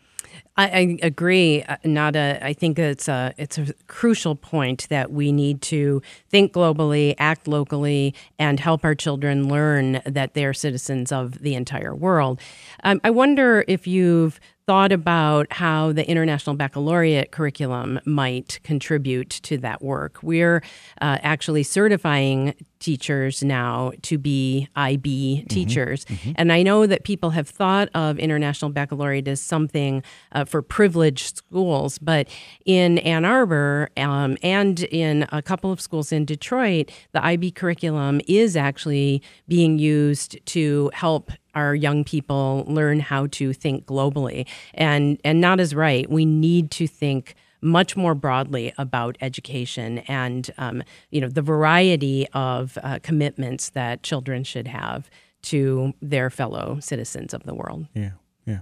I, 0.57 0.69
I 0.69 0.99
agree, 1.03 1.63
uh, 1.63 1.77
Nada. 1.85 2.39
I 2.41 2.53
think 2.53 2.79
it's 2.79 3.09
a 3.09 3.35
it's 3.37 3.59
a 3.59 3.73
crucial 3.89 4.37
point 4.37 4.89
that 4.89 5.11
we 5.11 5.33
need 5.33 5.63
to 5.63 6.01
think 6.29 6.53
globally, 6.53 7.15
act 7.19 7.49
locally, 7.49 8.15
and 8.39 8.61
help 8.61 8.85
our 8.85 8.95
children 8.95 9.49
learn 9.49 10.01
that 10.07 10.35
they're 10.35 10.55
citizens 10.55 11.11
of 11.11 11.41
the 11.41 11.55
entire 11.55 11.95
world. 11.95 12.41
Um, 12.85 13.01
I 13.03 13.11
wonder 13.11 13.65
if 13.67 13.87
you've 13.87 14.39
thought 14.67 14.93
about 14.93 15.53
how 15.53 15.93
the 15.93 16.09
International 16.09 16.57
Baccalaureate 16.57 17.31
curriculum 17.31 18.01
might 18.07 18.61
contribute 18.63 19.29
to 19.29 19.59
that 19.59 19.83
work. 19.83 20.19
We're 20.23 20.63
uh, 21.03 21.19
actually 21.23 21.65
certifying 21.65 22.55
teachers 22.79 23.43
now 23.43 23.93
to 24.03 24.19
be 24.19 24.69
IB 24.77 25.39
mm-hmm. 25.39 25.47
teachers. 25.49 26.05
Mm-hmm. 26.07 26.33
And 26.37 26.53
I 26.53 26.63
know 26.63 26.87
that 26.87 27.05
people 27.05 27.31
have 27.31 27.49
thought 27.49 27.89
of 27.95 28.19
International 28.19 28.71
Baccalaureate 28.71 29.29
as 29.29 29.41
something 29.41 30.03
uh, 30.33 30.44
for 30.47 30.63
privileged 30.63 31.39
schools, 31.39 31.99
but 31.99 32.29
in 32.65 32.99
Ann 32.99 33.25
Arbor 33.25 33.89
um, 33.97 34.37
and 34.43 34.83
in 34.85 35.27
a 35.33 35.43
couple 35.43 35.73
of 35.73 35.81
schools 35.81 36.13
in 36.13 36.25
Detroit, 36.25 36.91
the 37.13 37.25
IB 37.25 37.53
curriculum 37.53 38.21
is 38.29 38.57
actually 38.57 39.23
being 39.49 39.79
used 39.79 40.39
to 40.47 40.91
help 40.95 41.31
our 41.55 41.75
young 41.75 42.05
people 42.05 42.65
learn 42.67 43.01
how 43.01 43.27
to 43.29 43.53
think 43.53 43.87
globally. 43.87 44.47
And 44.75 45.21
and 45.25 45.41
Nada's 45.41 45.75
right. 45.75 46.09
We 46.11 46.25
need 46.25 46.71
to 46.73 46.87
think 46.87 47.35
much 47.61 47.97
more 47.97 48.15
broadly 48.15 48.75
about 48.77 49.17
education 49.23 49.99
and 50.01 50.51
um, 50.59 50.83
you 51.11 51.21
know 51.21 51.29
the 51.29 51.43
variety 51.43 52.27
of 52.35 52.77
uh, 52.83 52.99
commitments 53.03 53.71
that 53.71 54.03
children 54.03 54.45
should 54.45 54.69
have 54.69 55.09
to 55.43 55.93
their 56.01 56.31
fellow 56.31 56.79
citizens 56.81 57.35
of 57.35 57.45
the 57.45 57.55
world. 57.55 57.87
Yeah. 57.95 58.13
Yeah. 58.47 58.59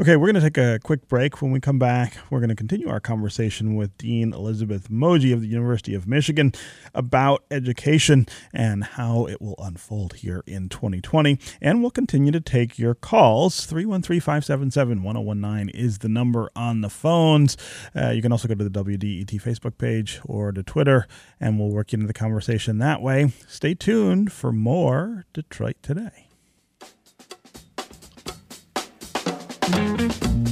Okay, 0.00 0.16
we're 0.16 0.26
going 0.26 0.42
to 0.42 0.50
take 0.50 0.58
a 0.58 0.80
quick 0.82 1.06
break. 1.06 1.40
When 1.40 1.52
we 1.52 1.60
come 1.60 1.78
back, 1.78 2.16
we're 2.30 2.40
going 2.40 2.48
to 2.48 2.56
continue 2.56 2.88
our 2.88 2.98
conversation 2.98 3.76
with 3.76 3.96
Dean 3.96 4.32
Elizabeth 4.32 4.88
Moje 4.90 5.32
of 5.32 5.40
the 5.40 5.46
University 5.46 5.94
of 5.94 6.08
Michigan 6.08 6.52
about 6.96 7.44
education 7.48 8.26
and 8.52 8.82
how 8.82 9.26
it 9.26 9.40
will 9.40 9.54
unfold 9.58 10.14
here 10.14 10.42
in 10.48 10.68
2020. 10.68 11.38
And 11.60 11.80
we'll 11.80 11.92
continue 11.92 12.32
to 12.32 12.40
take 12.40 12.76
your 12.76 12.94
calls. 12.94 13.66
313 13.66 14.18
577 14.18 15.04
1019 15.04 15.68
is 15.76 15.98
the 15.98 16.08
number 16.08 16.50
on 16.56 16.80
the 16.80 16.90
phones. 16.90 17.56
Uh, 17.94 18.08
you 18.08 18.22
can 18.22 18.32
also 18.32 18.48
go 18.48 18.56
to 18.56 18.68
the 18.68 18.84
WDET 18.84 19.40
Facebook 19.40 19.78
page 19.78 20.20
or 20.24 20.50
to 20.50 20.64
Twitter, 20.64 21.06
and 21.38 21.56
we'll 21.56 21.70
work 21.70 21.92
into 21.92 22.08
the 22.08 22.12
conversation 22.12 22.78
that 22.78 23.00
way. 23.00 23.32
Stay 23.46 23.74
tuned 23.74 24.32
for 24.32 24.50
more 24.50 25.24
Detroit 25.32 25.76
Today. 25.82 26.29
Thank 29.72 30.24
you. 30.24 30.49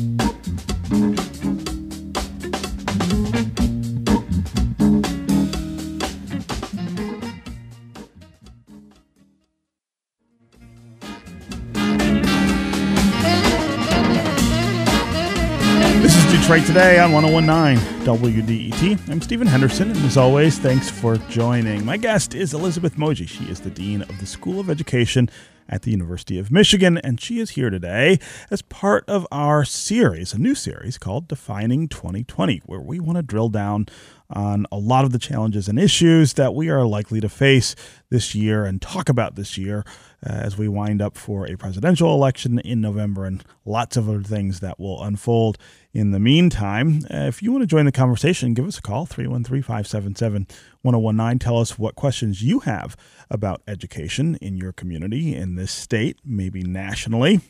Detroit 16.48 16.66
Today 16.66 16.98
on 16.98 17.12
1019 17.12 18.06
WDET. 18.06 19.11
I'm 19.11 19.20
Stephen 19.20 19.46
Henderson, 19.46 19.90
and 19.90 20.02
as 20.06 20.16
always, 20.16 20.58
thanks 20.58 20.88
for 20.88 21.18
joining. 21.28 21.84
My 21.84 21.98
guest 21.98 22.34
is 22.34 22.54
Elizabeth 22.54 22.96
Moje. 22.96 23.28
She 23.28 23.44
is 23.50 23.61
the 23.61 23.68
Dean 23.68 24.00
of 24.00 24.18
the 24.18 24.24
School 24.24 24.58
of 24.58 24.70
Education 24.70 25.28
at 25.68 25.82
the 25.82 25.90
University 25.90 26.38
of 26.38 26.50
Michigan, 26.50 26.96
and 26.96 27.20
she 27.20 27.38
is 27.38 27.50
here 27.50 27.68
today 27.68 28.18
as 28.50 28.62
part 28.62 29.06
of 29.06 29.26
our 29.30 29.62
series, 29.62 30.32
a 30.32 30.38
new 30.38 30.54
series 30.54 30.96
called 30.96 31.28
Defining 31.28 31.87
2020, 31.87 32.62
where 32.64 32.80
we 32.80 32.98
want 32.98 33.16
to 33.18 33.22
drill 33.22 33.50
down 33.50 33.84
on 34.31 34.67
a 34.71 34.77
lot 34.77 35.05
of 35.05 35.12
the 35.12 35.19
challenges 35.19 35.69
and 35.69 35.79
issues 35.79 36.35
that 36.35 36.55
we 36.55 36.69
are 36.69 36.85
likely 36.85 37.21
to 37.21 37.29
face 37.29 37.75
this 38.11 38.35
year 38.35 38.64
and 38.64 38.83
talk 38.83 39.09
about 39.09 39.37
this 39.37 39.57
year 39.57 39.85
uh, 40.27 40.33
as 40.33 40.59
we 40.59 40.69
wind 40.69 41.01
up 41.01 41.17
for 41.17 41.47
a 41.47 41.57
presidential 41.57 42.12
election 42.12 42.59
in 42.59 42.81
November 42.81 43.25
and 43.25 43.45
lots 43.64 43.97
of 43.97 44.09
other 44.09 44.23
things 44.23 44.61
that 44.61 44.79
will 44.79 45.03
unfold 45.03 45.57
in 45.93 46.11
the 46.11 46.21
meantime. 46.21 47.01
Uh, 47.11 47.25
if 47.25 47.43
you 47.43 47.53
want 47.53 47.62
to 47.62 47.67
join 47.67 47.87
the 47.87 47.93
conversation, 47.93 48.55
give 48.55 48.67
us 48.67 48.79
a 48.79 48.83
call 48.83 49.07
313 49.07 49.62
577 49.62 50.47
1019. 50.83 51.38
Tell 51.38 51.59
us 51.59 51.79
what 51.79 51.95
questions 51.95 52.43
you 52.43 52.61
have 52.61 52.97
about 53.31 53.62
education 53.67 54.37
in 54.37 54.57
your 54.57 54.73
community, 54.73 55.35
in 55.35 55.55
this 55.55 55.73
state, 55.73 56.19
maybe 56.25 56.62
nationally. 56.62 57.41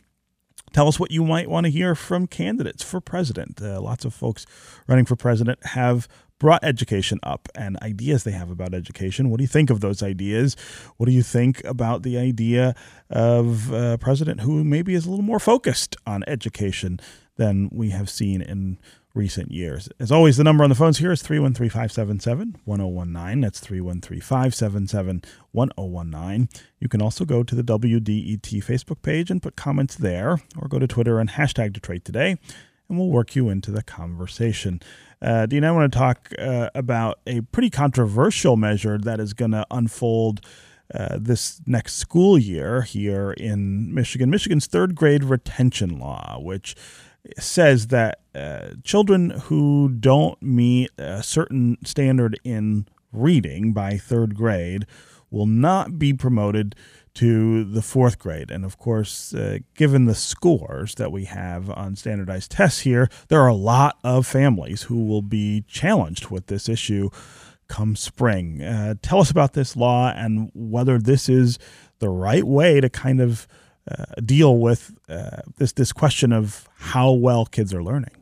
Tell 0.73 0.88
us 0.88 1.01
what 1.01 1.11
you 1.11 1.25
might 1.25 1.49
want 1.49 1.64
to 1.64 1.71
hear 1.71 1.95
from 1.95 2.27
candidates 2.27 2.83
for 2.83 3.01
president. 3.01 3.61
Uh, 3.61 3.81
lots 3.81 4.05
of 4.05 4.12
folks 4.12 4.45
running 4.87 5.07
for 5.07 5.17
president 5.17 5.64
have 5.64 6.09
brought 6.38 6.62
education 6.64 7.18
up 7.22 7.48
and 7.55 7.77
ideas 7.83 8.24
they 8.24 8.33
have 8.33 8.51
about 8.51 8.74
education. 8.74 9.31
What 9.31 9.38
do 9.38 9.44
you 9.44 9.48
think 9.48 9.70
of 9.70 9.81
those 9.81 10.03
ideas? 10.03 10.57
What 10.96 11.07
do 11.07 11.12
you 11.12 11.22
think 11.22 11.62
about 11.64 12.03
the 12.03 12.18
idea 12.18 12.74
of 13.11 13.72
a 13.72 13.98
president 13.98 14.40
who 14.40 14.64
maybe 14.64 14.94
is 14.94 15.07
a 15.07 15.11
little 15.11 15.24
more 15.24 15.40
focused 15.40 15.96
on 16.07 16.24
education 16.27 17.01
than 17.37 17.68
we 17.72 17.90
have 17.90 18.09
seen 18.09 18.40
in 18.40 18.79
recent 19.14 19.51
years? 19.51 19.88
As 19.98 20.12
always, 20.12 20.37
the 20.37 20.44
number 20.44 20.62
on 20.62 20.70
the 20.70 20.77
phones 20.77 20.98
here 20.98 21.11
is 21.11 21.22
313 21.22 21.70
577 21.70 22.57
1019. 22.64 23.40
That's 23.40 23.61
313 23.61 24.20
577 24.20 25.22
1019. 25.53 26.48
You 26.79 26.88
can 26.88 27.03
also 27.03 27.24
go 27.24 27.42
to 27.42 27.55
the 27.55 27.64
WDET 27.64 28.62
Facebook 28.62 29.03
page 29.03 29.31
and 29.31 29.42
put 29.42 29.57
comments 29.57 29.96
there, 29.96 30.38
or 30.57 30.68
go 30.68 30.79
to 30.79 30.87
Twitter 30.87 31.18
and 31.18 31.31
hashtag 31.31 31.72
Detroit 31.72 32.05
Today, 32.05 32.37
and 32.88 32.98
we'll 32.98 33.09
work 33.09 33.35
you 33.35 33.48
into 33.48 33.70
the 33.70 33.83
conversation. 33.83 34.81
Uh, 35.20 35.46
Dean, 35.46 35.64
I 35.64 35.72
want 35.72 35.92
to 35.92 35.98
talk 35.98 36.33
uh, 36.38 36.70
about 36.74 37.18
a 37.26 37.40
pretty 37.40 37.70
controversial 37.70 38.57
measure 38.57 38.98
that 38.98 39.18
is 39.18 39.33
going 39.33 39.50
to 39.50 39.66
unfold 39.70 40.40
uh, 40.94 41.18
this 41.20 41.61
next 41.66 41.94
school 41.94 42.38
year 42.38 42.83
here 42.83 43.33
in 43.33 43.92
Michigan. 43.92 44.31
Michigan's 44.31 44.66
third 44.66 44.94
grade 44.94 45.24
retention 45.24 45.98
law, 45.98 46.38
which 46.40 46.76
says 47.38 47.88
that 47.88 48.20
uh, 48.35 48.68
children 48.85 49.31
who 49.31 49.88
don't 49.88 50.40
meet 50.40 50.90
a 50.98 51.22
certain 51.22 51.76
standard 51.85 52.38
in 52.44 52.87
reading 53.12 53.72
by 53.72 53.96
third 53.96 54.35
grade 54.35 54.87
will 55.31 55.46
not 55.46 55.98
be 55.98 56.14
promoted 56.14 56.74
to 57.18 57.64
the 57.64 57.83
fourth 57.83 58.20
grade. 58.20 58.48
And 58.48 58.64
of 58.64 58.78
course, 58.78 59.35
uh, 59.35 59.59
given 59.74 60.04
the 60.04 60.14
scores 60.14 60.94
that 60.94 61.11
we 61.11 61.24
have 61.24 61.68
on 61.68 61.96
standardized 61.96 62.52
tests 62.52 62.81
here, 62.81 63.09
there 63.26 63.40
are 63.40 63.48
a 63.48 63.54
lot 63.54 63.98
of 64.04 64.24
families 64.24 64.85
who 64.85 65.04
will 65.04 65.22
be 65.22 65.64
challenged 65.66 66.28
with 66.28 66.46
this 66.46 66.68
issue 66.68 67.11
come 67.66 67.96
spring. 67.96 68.62
Uh, 68.62 68.94
tell 69.02 69.18
us 69.18 69.33
about 69.33 69.54
this 69.54 69.74
law 69.74 70.12
and 70.14 70.52
whether 70.54 70.96
this 70.96 71.28
is 71.28 71.59
the 71.98 72.09
right 72.09 72.44
way 72.44 72.81
to 72.81 72.88
kind 72.88 73.20
of 73.20 73.48
uh, 73.90 74.04
deal 74.24 74.59
with 74.59 74.96
uh, 75.09 75.42
this 75.57 75.72
this 75.72 75.92
question 75.92 76.33
of 76.33 76.68
how 76.76 77.11
well 77.11 77.46
kids 77.46 77.74
are 77.74 77.83
learning. 77.83 78.12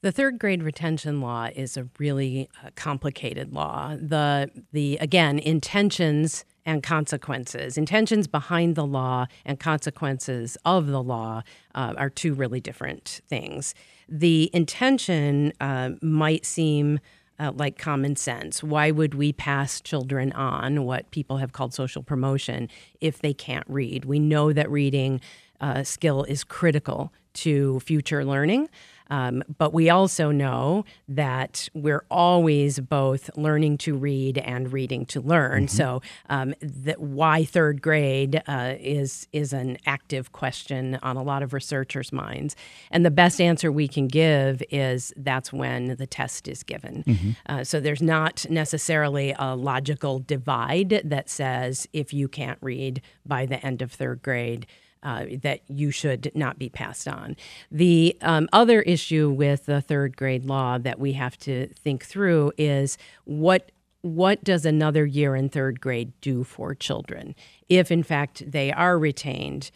The 0.00 0.10
third 0.10 0.40
grade 0.40 0.64
retention 0.64 1.20
law 1.20 1.50
is 1.54 1.76
a 1.76 1.88
really 2.00 2.48
uh, 2.64 2.70
complicated 2.74 3.52
law. 3.52 3.94
The 3.96 4.50
the 4.72 4.96
again 5.00 5.38
intentions 5.38 6.44
and 6.64 6.82
consequences. 6.82 7.76
Intentions 7.76 8.26
behind 8.26 8.76
the 8.76 8.86
law 8.86 9.26
and 9.44 9.58
consequences 9.58 10.56
of 10.64 10.86
the 10.86 11.02
law 11.02 11.42
uh, 11.74 11.94
are 11.96 12.10
two 12.10 12.34
really 12.34 12.60
different 12.60 13.20
things. 13.28 13.74
The 14.08 14.50
intention 14.52 15.52
uh, 15.60 15.90
might 16.00 16.44
seem 16.44 17.00
uh, 17.38 17.52
like 17.54 17.78
common 17.78 18.14
sense. 18.14 18.62
Why 18.62 18.90
would 18.90 19.14
we 19.14 19.32
pass 19.32 19.80
children 19.80 20.32
on 20.32 20.84
what 20.84 21.10
people 21.10 21.38
have 21.38 21.52
called 21.52 21.74
social 21.74 22.02
promotion 22.02 22.68
if 23.00 23.20
they 23.20 23.34
can't 23.34 23.66
read? 23.68 24.04
We 24.04 24.18
know 24.18 24.52
that 24.52 24.70
reading 24.70 25.20
uh, 25.60 25.82
skill 25.82 26.24
is 26.24 26.44
critical 26.44 27.12
to 27.34 27.80
future 27.80 28.24
learning. 28.24 28.68
Um, 29.10 29.42
but 29.58 29.72
we 29.72 29.90
also 29.90 30.30
know 30.30 30.84
that 31.08 31.68
we're 31.74 32.04
always 32.10 32.80
both 32.80 33.30
learning 33.36 33.78
to 33.78 33.94
read 33.94 34.38
and 34.38 34.72
reading 34.72 35.06
to 35.06 35.20
learn. 35.20 35.66
Mm-hmm. 35.66 35.76
So, 35.76 36.02
um, 36.28 36.54
that 36.60 37.00
why 37.00 37.44
third 37.44 37.82
grade 37.82 38.42
uh, 38.46 38.74
is 38.78 39.26
is 39.32 39.52
an 39.52 39.78
active 39.86 40.32
question 40.32 40.98
on 41.02 41.16
a 41.16 41.22
lot 41.22 41.42
of 41.42 41.52
researchers' 41.52 42.12
minds. 42.12 42.56
And 42.90 43.04
the 43.04 43.10
best 43.10 43.40
answer 43.40 43.70
we 43.70 43.88
can 43.88 44.08
give 44.08 44.62
is 44.70 45.12
that's 45.16 45.52
when 45.52 45.96
the 45.96 46.06
test 46.06 46.48
is 46.48 46.62
given. 46.62 47.04
Mm-hmm. 47.06 47.30
Uh, 47.46 47.64
so 47.64 47.80
there's 47.80 48.02
not 48.02 48.46
necessarily 48.48 49.34
a 49.38 49.54
logical 49.54 50.18
divide 50.20 51.02
that 51.04 51.28
says 51.28 51.86
if 51.92 52.12
you 52.12 52.28
can't 52.28 52.58
read 52.60 53.02
by 53.26 53.46
the 53.46 53.64
end 53.64 53.82
of 53.82 53.92
third 53.92 54.22
grade 54.22 54.66
uh, 55.02 55.24
that 55.42 55.60
you 55.68 55.90
should 55.90 56.30
not 56.34 56.58
be 56.58 56.68
passed 56.68 57.08
on. 57.08 57.36
The 57.70 58.16
um, 58.20 58.48
other 58.52 58.82
issue 58.82 59.30
with 59.30 59.66
the 59.66 59.80
third 59.80 60.16
grade 60.16 60.44
law 60.44 60.78
that 60.78 60.98
we 60.98 61.12
have 61.14 61.36
to 61.38 61.68
think 61.68 62.04
through 62.04 62.52
is 62.56 62.98
what 63.24 63.70
what 64.02 64.42
does 64.42 64.66
another 64.66 65.06
year 65.06 65.36
in 65.36 65.48
third 65.48 65.80
grade 65.80 66.12
do 66.20 66.42
for 66.42 66.74
children 66.74 67.36
if 67.68 67.92
in 67.92 68.02
fact 68.02 68.42
they 68.50 68.72
are 68.72 68.98
retained 68.98 69.70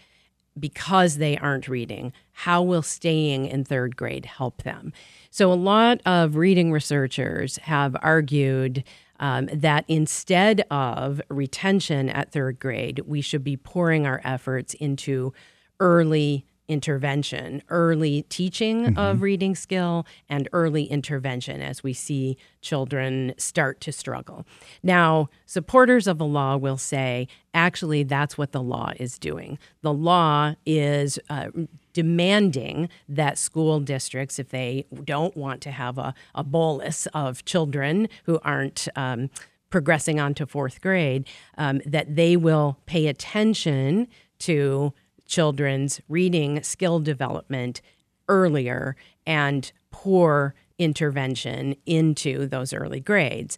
because 0.58 1.16
they 1.18 1.36
aren't 1.36 1.68
reading, 1.68 2.12
how 2.32 2.62
will 2.62 2.82
staying 2.82 3.46
in 3.46 3.64
third 3.64 3.96
grade 3.96 4.24
help 4.24 4.62
them? 4.62 4.92
So, 5.30 5.52
a 5.52 5.54
lot 5.54 6.00
of 6.06 6.36
reading 6.36 6.72
researchers 6.72 7.56
have 7.58 7.96
argued 8.00 8.84
um, 9.20 9.48
that 9.52 9.84
instead 9.88 10.64
of 10.70 11.20
retention 11.28 12.08
at 12.08 12.32
third 12.32 12.58
grade, 12.58 13.00
we 13.06 13.20
should 13.20 13.44
be 13.44 13.56
pouring 13.56 14.06
our 14.06 14.20
efforts 14.24 14.74
into 14.74 15.32
early 15.80 16.46
intervention, 16.68 17.62
early 17.68 18.22
teaching 18.22 18.86
mm-hmm. 18.86 18.98
of 18.98 19.22
reading 19.22 19.54
skill, 19.54 20.06
and 20.28 20.48
early 20.52 20.84
intervention 20.84 21.62
as 21.62 21.82
we 21.82 21.92
see 21.92 22.36
children 22.60 23.32
start 23.38 23.80
to 23.80 23.92
struggle. 23.92 24.44
Now, 24.82 25.28
supporters 25.46 26.06
of 26.06 26.18
the 26.18 26.24
law 26.24 26.56
will 26.56 26.78
say, 26.78 27.28
actually, 27.54 28.02
that's 28.02 28.36
what 28.36 28.52
the 28.52 28.62
law 28.62 28.92
is 28.96 29.18
doing. 29.18 29.58
The 29.82 29.92
law 29.92 30.54
is 30.64 31.18
uh, 31.30 31.48
demanding 31.96 32.90
that 33.08 33.38
school 33.38 33.80
districts, 33.80 34.38
if 34.38 34.50
they 34.50 34.84
don't 35.02 35.34
want 35.34 35.62
to 35.62 35.70
have 35.70 35.96
a, 35.96 36.12
a 36.34 36.44
bolus 36.44 37.06
of 37.14 37.42
children 37.46 38.06
who 38.24 38.38
aren't 38.42 38.86
um, 38.96 39.30
progressing 39.70 40.20
on 40.20 40.34
to 40.34 40.46
fourth 40.46 40.82
grade, 40.82 41.26
um, 41.56 41.80
that 41.86 42.14
they 42.14 42.36
will 42.36 42.76
pay 42.84 43.06
attention 43.06 44.06
to 44.38 44.92
children's 45.26 46.02
reading 46.06 46.62
skill 46.62 47.00
development 47.00 47.80
earlier 48.28 48.94
and 49.26 49.72
pour 49.90 50.54
intervention 50.78 51.74
into 51.86 52.46
those 52.46 52.74
early 52.74 53.00
grades. 53.00 53.56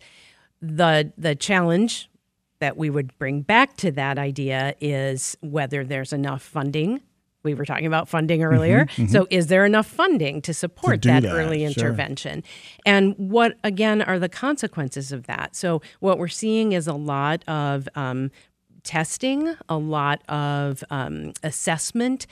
The 0.63 1.13
the 1.19 1.35
challenge 1.35 2.09
that 2.61 2.77
we 2.77 2.89
would 2.89 3.19
bring 3.19 3.43
back 3.43 3.77
to 3.79 3.91
that 3.91 4.17
idea 4.17 4.77
is 4.81 5.37
whether 5.41 5.83
there's 5.83 6.13
enough 6.13 6.43
funding. 6.43 7.01
We 7.45 7.55
were 7.55 7.65
talking 7.65 7.87
about 7.87 8.09
funding 8.09 8.43
earlier. 8.43 8.85
Mm-hmm, 8.87 9.03
mm-hmm. 9.03 9.13
So, 9.13 9.27
is 9.31 9.47
there 9.47 9.65
enough 9.65 9.87
funding 9.87 10.43
to 10.43 10.53
support 10.53 11.03
to 11.03 11.09
that, 11.09 11.23
that, 11.23 11.33
early 11.33 11.61
sure. 11.61 11.69
intervention? 11.69 12.43
And 12.85 13.15
what, 13.17 13.57
again, 13.63 14.03
are 14.03 14.19
the 14.19 14.29
consequences 14.29 15.13
of 15.13 15.27
that? 15.27 15.55
So, 15.55 15.81
what 16.01 16.19
we're 16.19 16.29
seeing 16.29 16.73
is 16.73 16.87
a 16.87 16.95
lot 16.95 17.47
of 17.49 17.89
um, 17.95 18.31
testing, 18.83 19.55
a 19.69 19.77
lot 19.77 20.23
of 20.29 20.83
um, 20.91 21.33
assessment 21.43 22.27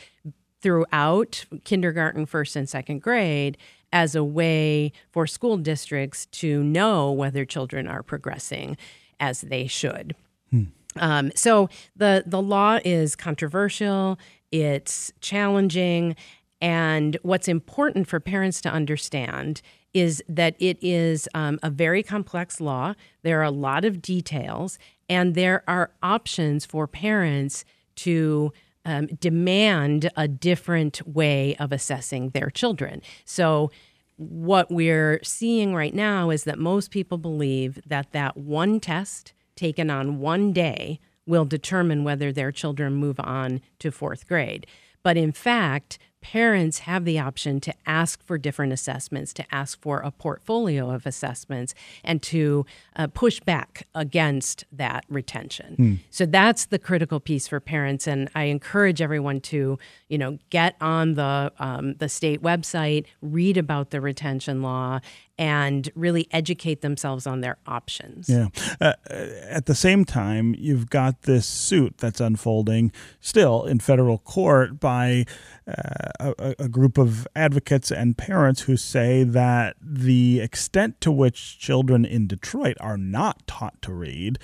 throughout 0.61 1.45
kindergarten, 1.65 2.27
first, 2.27 2.57
and 2.57 2.69
second 2.69 3.01
grade 3.01 3.57
as 3.93 4.15
a 4.15 4.25
way 4.25 4.93
for 5.13 5.27
school 5.27 5.57
districts 5.57 6.27
to 6.27 6.63
know 6.63 7.13
whether 7.13 7.45
children 7.45 7.87
are 7.87 8.03
progressing 8.03 8.77
as 9.21 9.43
they 9.43 9.67
should. 9.67 10.15
Hmm. 10.51 10.65
Um, 10.99 11.31
so 11.35 11.69
the 11.95 12.25
the 12.27 12.41
law 12.41 12.79
is 12.85 13.17
controversial. 13.17 14.19
It's 14.53 15.13
challenging, 15.21 16.17
and 16.61 17.19
what's 17.23 17.49
important 17.49 18.09
for 18.09 18.21
parents 18.21 18.61
to 18.63 18.71
understand 18.71 19.61
is 19.93 20.23
that 20.29 20.55
it 20.59 20.79
is 20.83 21.29
um, 21.35 21.59
a 21.63 21.71
very 21.71 22.03
complex 22.03 22.61
law. 22.61 22.95
There 23.23 23.41
are 23.41 23.45
a 23.45 23.51
lot 23.51 23.85
of 23.85 24.03
details, 24.03 24.79
and 25.09 25.35
there 25.35 25.63
are 25.67 25.91
options 26.03 26.67
for 26.67 26.87
parents 26.87 27.65
to 27.97 28.53
um, 28.85 29.07
demand 29.07 30.11
a 30.17 30.29
different 30.29 31.07
way 31.07 31.57
of 31.57 31.73
assessing 31.73 32.31
their 32.31 32.51
children. 32.51 33.03
So, 33.25 33.71
what 34.19 34.71
we're 34.71 35.21
seeing 35.23 35.75
right 35.75 35.95
now 35.95 36.31
is 36.31 36.45
that 36.45 36.59
most 36.59 36.91
people 36.91 37.19
believe 37.19 37.81
that 37.87 38.13
that 38.13 38.37
one 38.37 38.81
test 38.81 39.35
taken 39.57 39.91
on 39.91 40.21
one 40.21 40.53
day 40.53 41.01
will 41.27 41.45
determine 41.45 42.05
whether 42.05 42.33
their 42.33 42.53
children 42.53 42.95
move 42.95 43.19
on 43.21 43.61
to 43.79 43.91
fourth 43.91 44.27
grade. 44.27 44.67
But 45.03 45.17
in 45.17 45.33
fact, 45.33 45.99
parents 46.21 46.81
have 46.81 47.05
the 47.05 47.17
option 47.21 47.61
to 47.61 47.73
ask 47.87 48.21
for 48.25 48.37
different 48.37 48.73
assessments, 48.73 49.33
to 49.33 49.45
ask 49.55 49.81
for 49.81 50.01
a 50.01 50.11
portfolio 50.11 50.91
of 50.91 51.07
assessments, 51.07 51.73
and 52.03 52.21
to 52.21 52.67
uh, 52.97 53.07
push 53.07 53.39
back 53.39 53.87
against 53.95 54.65
that 54.73 55.05
retention. 55.09 55.75
Hmm. 55.77 55.95
So 56.11 56.27
that's 56.27 56.67
the 56.67 56.81
critical 56.81 57.21
piece 57.21 57.47
for 57.47 57.61
parents, 57.61 58.09
and 58.09 58.29
I 58.35 58.45
encourage 58.45 59.01
everyone 59.01 59.41
to, 59.43 59.79
you 60.09 60.19
know, 60.19 60.39
get 60.51 60.75
on 60.81 61.15
the 61.15 61.53
um, 61.61 61.95
the 61.99 62.09
state 62.09 62.43
website, 62.43 63.07
read 63.23 63.57
about 63.57 63.91
the 63.91 64.01
retention 64.01 64.63
law, 64.63 64.99
and 65.39 65.91
really 65.95 66.29
educate 66.31 66.81
themselves 66.81 67.27
on 67.27 67.41
their 67.41 67.59
options. 67.67 68.29
Yeah. 68.29 68.49
Uh, 68.81 68.95
at 69.11 69.67
the 69.67 69.75
same 69.75 70.05
time, 70.05 70.55
you've 70.59 70.89
got 70.89 71.23
this 71.23 71.47
suit 71.47 71.99
that's 71.99 72.21
unfolding 72.21 72.93
still 73.21 73.65
in 73.65 73.79
federal 73.81 74.19
court 74.19 74.81
by 74.81 75.27
uh, 75.69 76.33
a, 76.39 76.55
a, 76.61 76.69
group 76.69 76.97
of 76.97 77.27
advocates 77.35 77.91
and 77.91 78.17
parents 78.17 78.63
who 78.63 78.77
say 78.77 79.25
that 79.25 79.77
the 79.81 80.41
extent 80.41 81.01
to 81.01 81.11
which 81.11 81.59
children 81.59 82.05
in 82.05 82.27
Detroit 82.27 82.77
are 82.81 82.97
not 82.97 83.47
taught 83.47 83.81
to 83.83 83.93
read 83.93 84.39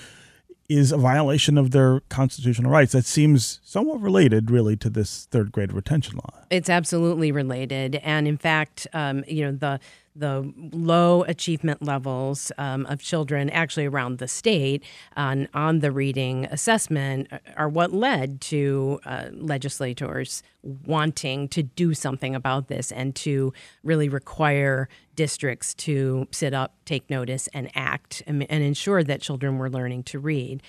is 0.76 0.92
a 0.92 0.96
violation 0.96 1.58
of 1.58 1.70
their 1.70 2.00
constitutional 2.08 2.70
rights. 2.70 2.92
That 2.92 3.04
seems 3.04 3.60
somewhat 3.64 4.00
related, 4.00 4.50
really, 4.50 4.76
to 4.76 4.90
this 4.90 5.26
third 5.30 5.52
grade 5.52 5.72
retention 5.72 6.16
law. 6.16 6.44
It's 6.50 6.68
absolutely 6.68 7.32
related, 7.32 7.96
and 7.96 8.28
in 8.28 8.36
fact, 8.36 8.86
um, 8.92 9.24
you 9.26 9.44
know 9.44 9.52
the 9.52 9.80
the 10.14 10.52
low 10.72 11.22
achievement 11.22 11.82
levels 11.82 12.52
um, 12.58 12.84
of 12.86 13.00
children 13.00 13.48
actually 13.50 13.86
around 13.86 14.18
the 14.18 14.28
state 14.28 14.84
on, 15.16 15.48
on 15.54 15.78
the 15.80 15.90
reading 15.90 16.44
assessment 16.46 17.28
are 17.56 17.68
what 17.68 17.92
led 17.92 18.40
to 18.40 19.00
uh, 19.06 19.26
legislators 19.32 20.42
wanting 20.62 21.48
to 21.48 21.62
do 21.62 21.94
something 21.94 22.34
about 22.34 22.68
this 22.68 22.92
and 22.92 23.14
to 23.14 23.52
really 23.82 24.08
require 24.08 24.88
districts 25.14 25.74
to 25.74 26.26
sit 26.30 26.54
up, 26.54 26.74
take 26.84 27.08
notice, 27.10 27.48
and 27.54 27.70
act 27.74 28.22
and, 28.26 28.46
and 28.50 28.62
ensure 28.62 29.02
that 29.02 29.20
children 29.20 29.58
were 29.58 29.70
learning 29.70 30.02
to 30.04 30.18
read. 30.18 30.62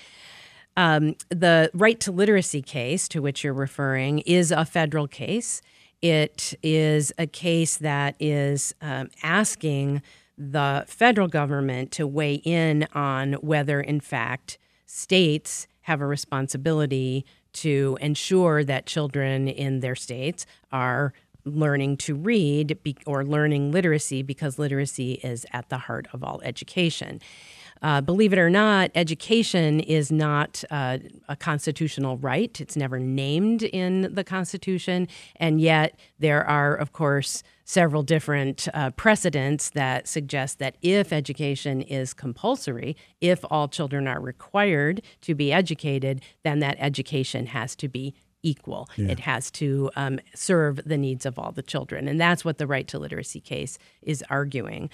Um, 0.76 1.14
the 1.28 1.70
right 1.72 2.00
to 2.00 2.12
literacy 2.12 2.62
case 2.62 3.06
to 3.08 3.22
which 3.22 3.44
you're 3.44 3.52
referring 3.52 4.20
is 4.20 4.50
a 4.50 4.64
federal 4.64 5.06
case. 5.06 5.62
It 6.02 6.54
is 6.62 7.12
a 7.18 7.26
case 7.26 7.76
that 7.78 8.16
is 8.18 8.74
um, 8.82 9.10
asking 9.22 10.02
the 10.36 10.84
federal 10.88 11.28
government 11.28 11.92
to 11.92 12.06
weigh 12.06 12.34
in 12.34 12.88
on 12.92 13.34
whether, 13.34 13.80
in 13.80 14.00
fact, 14.00 14.58
states 14.84 15.66
have 15.82 16.00
a 16.00 16.06
responsibility 16.06 17.24
to 17.52 17.96
ensure 18.00 18.64
that 18.64 18.84
children 18.84 19.46
in 19.46 19.80
their 19.80 19.94
states 19.94 20.44
are 20.72 21.12
learning 21.44 21.96
to 21.98 22.14
read 22.14 22.78
or 23.06 23.24
learning 23.24 23.72
literacy 23.72 24.22
because 24.22 24.58
literacy 24.58 25.14
is 25.14 25.44
at 25.52 25.68
the 25.68 25.78
heart 25.78 26.06
of 26.12 26.22
all 26.24 26.40
education. 26.42 27.20
Uh, 27.82 28.00
believe 28.00 28.32
it 28.32 28.38
or 28.38 28.48
not, 28.48 28.90
education 28.94 29.78
is 29.78 30.10
not 30.10 30.64
uh, 30.70 30.96
a 31.28 31.36
constitutional 31.36 32.16
right. 32.16 32.58
It's 32.58 32.76
never 32.76 32.98
named 32.98 33.62
in 33.62 34.14
the 34.14 34.24
Constitution. 34.24 35.06
And 35.36 35.60
yet, 35.60 35.98
there 36.18 36.46
are, 36.46 36.74
of 36.74 36.92
course, 36.92 37.42
several 37.64 38.02
different 38.02 38.68
uh, 38.72 38.90
precedents 38.90 39.70
that 39.70 40.08
suggest 40.08 40.58
that 40.60 40.76
if 40.80 41.12
education 41.12 41.82
is 41.82 42.14
compulsory, 42.14 42.96
if 43.20 43.44
all 43.50 43.68
children 43.68 44.08
are 44.08 44.20
required 44.20 45.02
to 45.22 45.34
be 45.34 45.52
educated, 45.52 46.22
then 46.42 46.60
that 46.60 46.76
education 46.78 47.46
has 47.46 47.76
to 47.76 47.88
be 47.88 48.14
equal. 48.44 48.88
Yeah. 48.96 49.08
It 49.08 49.20
has 49.20 49.50
to 49.52 49.90
um, 49.96 50.20
serve 50.34 50.80
the 50.86 50.96
needs 50.96 51.26
of 51.26 51.38
all 51.38 51.50
the 51.50 51.62
children. 51.62 52.06
And 52.06 52.20
that's 52.20 52.44
what 52.44 52.58
the 52.58 52.66
right 52.66 52.86
to 52.88 52.98
literacy 52.98 53.40
case 53.40 53.78
is 54.02 54.22
arguing. 54.30 54.90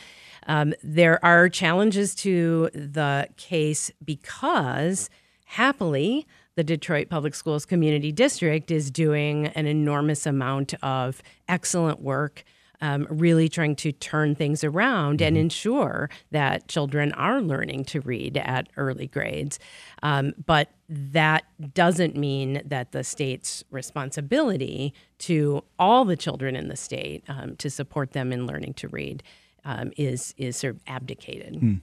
Um, 0.46 0.72
there 0.82 1.22
are 1.22 1.50
challenges 1.50 2.14
to 2.16 2.70
the 2.72 3.28
case 3.36 3.90
because, 4.02 5.10
happily, 5.44 6.26
the 6.56 6.64
Detroit 6.64 7.08
Public 7.08 7.34
Schools 7.34 7.66
Community 7.66 8.12
District 8.12 8.70
is 8.70 8.90
doing 8.90 9.48
an 9.48 9.66
enormous 9.66 10.26
amount 10.26 10.74
of 10.82 11.22
excellent 11.48 12.00
work 12.00 12.44
um, 12.80 13.06
really 13.10 13.48
trying 13.48 13.76
to 13.76 13.92
turn 13.92 14.34
things 14.34 14.64
around 14.64 15.18
mm-hmm. 15.18 15.28
and 15.28 15.36
ensure 15.36 16.10
that 16.30 16.68
children 16.68 17.12
are 17.12 17.40
learning 17.40 17.84
to 17.86 18.00
read 18.00 18.36
at 18.36 18.68
early 18.76 19.07
grades. 19.07 19.59
Um, 20.02 20.32
but 20.44 20.70
that 20.88 21.44
doesn't 21.74 22.16
mean 22.16 22.62
that 22.64 22.92
the 22.92 23.05
state's 23.05 23.62
responsibility 23.70 24.92
to 25.18 25.62
all 25.78 26.05
the 26.05 26.16
children 26.16 26.57
in 26.57 26.68
the 26.68 26.76
state 26.76 27.22
um, 27.28 27.57
to 27.57 27.70
support 27.70 28.12
them 28.12 28.32
in 28.32 28.46
learning 28.46 28.74
to 28.74 28.88
read 28.88 29.22
um, 29.64 29.92
is 29.96 30.34
is 30.36 30.57
sort 30.57 30.76
of 30.76 30.80
abdicated. 30.86 31.57
Hmm. 31.57 31.74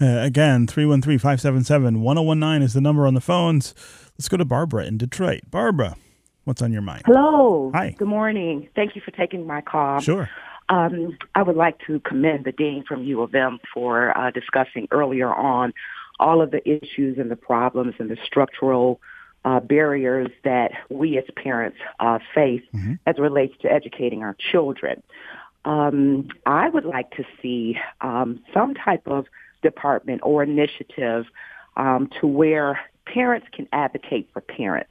Uh, 0.00 0.20
again, 0.20 0.66
313 0.66 1.18
577 1.18 2.00
1019 2.00 2.62
is 2.62 2.74
the 2.74 2.80
number 2.80 3.06
on 3.06 3.14
the 3.14 3.20
phones. 3.20 3.74
Let's 4.16 4.28
go 4.28 4.36
to 4.36 4.44
Barbara 4.44 4.86
in 4.86 4.98
Detroit. 4.98 5.42
Barbara. 5.50 5.96
What's 6.46 6.62
on 6.62 6.72
your 6.72 6.80
mind? 6.80 7.02
Hello. 7.06 7.72
Hi. 7.74 7.96
Good 7.98 8.06
morning. 8.06 8.68
Thank 8.76 8.94
you 8.94 9.02
for 9.04 9.10
taking 9.10 9.48
my 9.48 9.62
call. 9.62 9.98
Sure. 9.98 10.30
Um, 10.68 11.18
I 11.34 11.42
would 11.42 11.56
like 11.56 11.80
to 11.88 11.98
commend 11.98 12.44
the 12.44 12.52
dean 12.52 12.84
from 12.86 13.02
U 13.02 13.20
of 13.22 13.34
M 13.34 13.58
for 13.74 14.16
uh, 14.16 14.30
discussing 14.30 14.86
earlier 14.92 15.34
on 15.34 15.74
all 16.20 16.40
of 16.40 16.52
the 16.52 16.62
issues 16.68 17.18
and 17.18 17.32
the 17.32 17.36
problems 17.36 17.94
and 17.98 18.08
the 18.08 18.16
structural 18.24 19.00
uh, 19.44 19.58
barriers 19.58 20.28
that 20.44 20.70
we 20.88 21.18
as 21.18 21.24
parents 21.34 21.78
uh, 21.98 22.20
face 22.32 22.62
mm-hmm. 22.72 22.94
as 23.06 23.16
it 23.18 23.20
relates 23.20 23.54
to 23.62 23.72
educating 23.72 24.22
our 24.22 24.36
children. 24.52 25.02
Um, 25.64 26.28
I 26.46 26.68
would 26.68 26.84
like 26.84 27.10
to 27.16 27.24
see 27.42 27.76
um, 28.02 28.38
some 28.54 28.74
type 28.74 29.08
of 29.08 29.26
department 29.62 30.20
or 30.22 30.44
initiative 30.44 31.26
um, 31.76 32.08
to 32.20 32.28
where 32.28 32.78
parents 33.04 33.48
can 33.52 33.66
advocate 33.72 34.28
for 34.32 34.40
parents. 34.40 34.90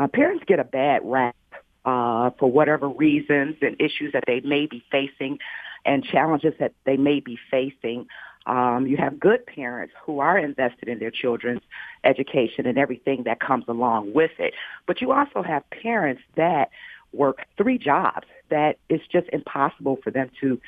Uh, 0.00 0.06
parents 0.08 0.42
get 0.46 0.58
a 0.58 0.64
bad 0.64 1.02
rap 1.04 1.36
uh, 1.84 2.30
for 2.38 2.50
whatever 2.50 2.88
reasons 2.88 3.56
and 3.60 3.76
issues 3.78 4.14
that 4.14 4.24
they 4.26 4.40
may 4.40 4.64
be 4.64 4.82
facing 4.90 5.38
and 5.84 6.02
challenges 6.02 6.54
that 6.58 6.72
they 6.86 6.96
may 6.96 7.20
be 7.20 7.38
facing. 7.50 8.06
Um, 8.46 8.86
you 8.86 8.96
have 8.96 9.20
good 9.20 9.44
parents 9.44 9.92
who 10.06 10.20
are 10.20 10.38
invested 10.38 10.88
in 10.88 11.00
their 11.00 11.10
children's 11.10 11.60
education 12.02 12.64
and 12.64 12.78
everything 12.78 13.24
that 13.24 13.40
comes 13.40 13.66
along 13.68 14.14
with 14.14 14.30
it. 14.38 14.54
But 14.86 15.02
you 15.02 15.12
also 15.12 15.42
have 15.42 15.68
parents 15.68 16.22
that 16.34 16.70
work 17.12 17.44
three 17.58 17.76
jobs 17.76 18.26
that 18.48 18.78
it's 18.88 19.06
just 19.12 19.28
impossible 19.34 19.98
for 20.02 20.10
them 20.10 20.30
to 20.40 20.58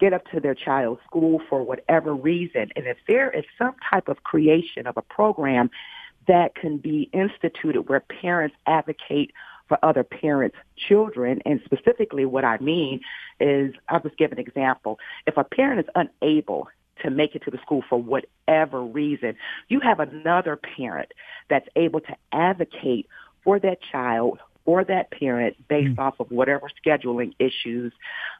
get 0.00 0.12
up 0.12 0.30
to 0.32 0.40
their 0.40 0.54
child's 0.54 1.00
school 1.06 1.40
for 1.48 1.62
whatever 1.62 2.14
reason. 2.14 2.68
And 2.76 2.86
if 2.86 2.98
there 3.08 3.30
is 3.30 3.44
some 3.56 3.74
type 3.88 4.08
of 4.08 4.22
creation 4.22 4.86
of 4.86 4.98
a 4.98 5.02
program 5.02 5.70
that 6.28 6.54
can 6.54 6.78
be 6.78 7.10
instituted 7.12 7.88
where 7.88 8.00
parents 8.00 8.56
advocate 8.66 9.32
for 9.68 9.78
other 9.82 10.04
parents' 10.04 10.56
children, 10.88 11.40
and 11.46 11.60
specifically 11.64 12.24
what 12.24 12.44
I 12.44 12.58
mean 12.58 13.00
is, 13.40 13.74
I'll 13.88 14.00
just 14.00 14.18
give 14.18 14.32
an 14.32 14.38
example. 14.38 14.98
If 15.26 15.36
a 15.36 15.44
parent 15.44 15.80
is 15.80 15.86
unable 15.94 16.68
to 17.02 17.10
make 17.10 17.34
it 17.34 17.42
to 17.44 17.50
the 17.50 17.58
school 17.58 17.82
for 17.88 18.00
whatever 18.00 18.82
reason, 18.82 19.36
you 19.68 19.80
have 19.80 20.00
another 20.00 20.56
parent 20.56 21.12
that's 21.48 21.66
able 21.74 22.00
to 22.00 22.16
advocate 22.32 23.08
for 23.44 23.58
that 23.60 23.78
child 23.90 24.38
or 24.64 24.84
that 24.84 25.10
parent 25.10 25.56
based 25.68 25.96
mm. 25.96 25.98
off 25.98 26.20
of 26.20 26.30
whatever 26.30 26.68
scheduling 26.84 27.34
issues 27.38 27.92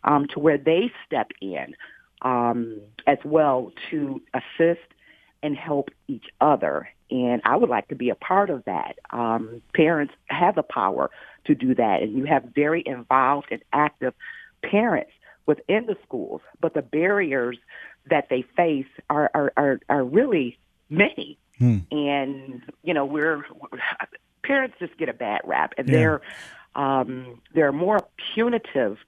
um, 0.04 0.26
to 0.28 0.38
where 0.38 0.58
they 0.58 0.92
step 1.06 1.30
in 1.40 1.74
um, 2.22 2.80
as 3.06 3.18
well 3.24 3.72
to 3.90 4.20
assist 4.34 4.80
and 5.42 5.56
help 5.56 5.90
each 6.08 6.26
other. 6.40 6.88
And 7.10 7.42
I 7.44 7.56
would 7.56 7.68
like 7.68 7.88
to 7.88 7.94
be 7.94 8.10
a 8.10 8.14
part 8.14 8.48
of 8.48 8.64
that. 8.64 8.98
Um, 9.10 9.60
parents 9.74 10.14
have 10.26 10.54
the 10.54 10.62
power 10.62 11.10
to 11.44 11.54
do 11.54 11.74
that, 11.74 12.02
and 12.02 12.16
you 12.16 12.24
have 12.24 12.44
very 12.54 12.82
involved 12.84 13.48
and 13.50 13.62
active 13.72 14.14
parents 14.62 15.12
within 15.46 15.86
the 15.86 15.96
schools. 16.04 16.40
But 16.60 16.74
the 16.74 16.82
barriers 16.82 17.58
that 18.08 18.28
they 18.30 18.42
face 18.56 18.86
are 19.10 19.30
are 19.34 19.52
are, 19.56 19.80
are 19.88 20.04
really 20.04 20.58
many. 20.88 21.38
Hmm. 21.58 21.78
And 21.90 22.62
you 22.82 22.94
know, 22.94 23.04
we're 23.04 23.44
parents 24.42 24.76
just 24.78 24.96
get 24.96 25.08
a 25.08 25.14
bad 25.14 25.42
rap, 25.44 25.74
and 25.76 25.88
yeah. 25.88 25.94
they're 25.94 26.20
um, 26.74 27.40
there 27.54 27.66
are 27.68 27.72
more 27.72 27.98
punitive 28.34 28.98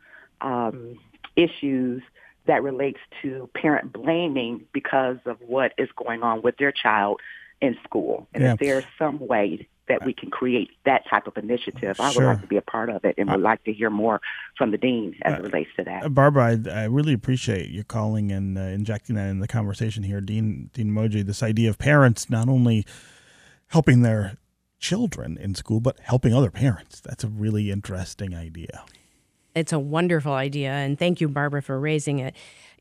um, 0.41 0.99
issues 1.37 2.03
that 2.47 2.63
relates 2.63 2.99
to 3.23 3.49
parent 3.55 3.93
blaming 3.93 4.65
because 4.73 5.19
of 5.25 5.39
what 5.41 5.73
is 5.79 5.89
going 5.97 6.23
on 6.23 6.43
with 6.43 6.57
their 6.59 6.73
child 6.73 7.21
in 7.61 7.77
school. 7.85 8.29
And 8.35 8.43
yeah. 8.43 8.53
if 8.53 8.59
there's 8.59 8.85
some 8.99 9.19
way 9.27 9.69
that 9.89 10.05
we 10.05 10.15
can 10.15 10.31
create 10.31 10.71
that 10.87 11.03
type 11.09 11.27
of 11.27 11.37
initiative, 11.37 12.01
I 12.01 12.09
would 12.09 12.25
like 12.25 12.41
to 12.41 12.47
be 12.47 12.57
a 12.57 12.63
part 12.63 12.89
of 12.89 13.05
it 13.05 13.17
and 13.19 13.31
would 13.31 13.41
like 13.41 13.63
to 13.65 13.73
hear 13.73 13.91
more 13.91 14.21
from 14.57 14.71
the 14.71 14.79
dean 14.79 15.15
as 15.23 15.35
uh, 15.35 15.37
it 15.37 15.43
relates 15.43 15.71
to 15.77 15.85
that. 15.85 16.15
Barbara, 16.15 16.59
I, 16.67 16.71
I 16.71 16.85
really 16.85 17.13
appreciate 17.13 17.71
your 17.71 17.85
calling 17.85 18.33
and 18.33 18.57
uh, 18.57 18.63
injecting 18.63 19.17
that 19.17 19.29
in 19.29 19.41
the 19.41 19.49
conversation 19.49 20.03
here. 20.03 20.21
Dean, 20.21 20.71
Dean 20.73 20.91
Moje, 20.91 21.25
this 21.25 21.43
idea 21.43 21.69
of 21.69 21.79
parents 21.79 22.31
not 22.31 22.49
only 22.49 22.87
helping 23.69 24.03
their 24.03 24.39
children 24.79 25.37
in 25.39 25.55
school, 25.55 25.81
but 25.81 25.99
helping 26.01 26.35
other 26.35 26.51
parents. 26.51 27.01
That's 27.01 27.25
a 27.25 27.29
really 27.29 27.71
interesting 27.71 28.35
idea. 28.35 28.85
It's 29.55 29.73
a 29.73 29.79
wonderful 29.79 30.33
idea. 30.33 30.71
And 30.71 30.99
thank 30.99 31.21
you, 31.21 31.29
Barbara, 31.29 31.63
for 31.63 31.79
raising 31.79 32.19
it. 32.19 32.35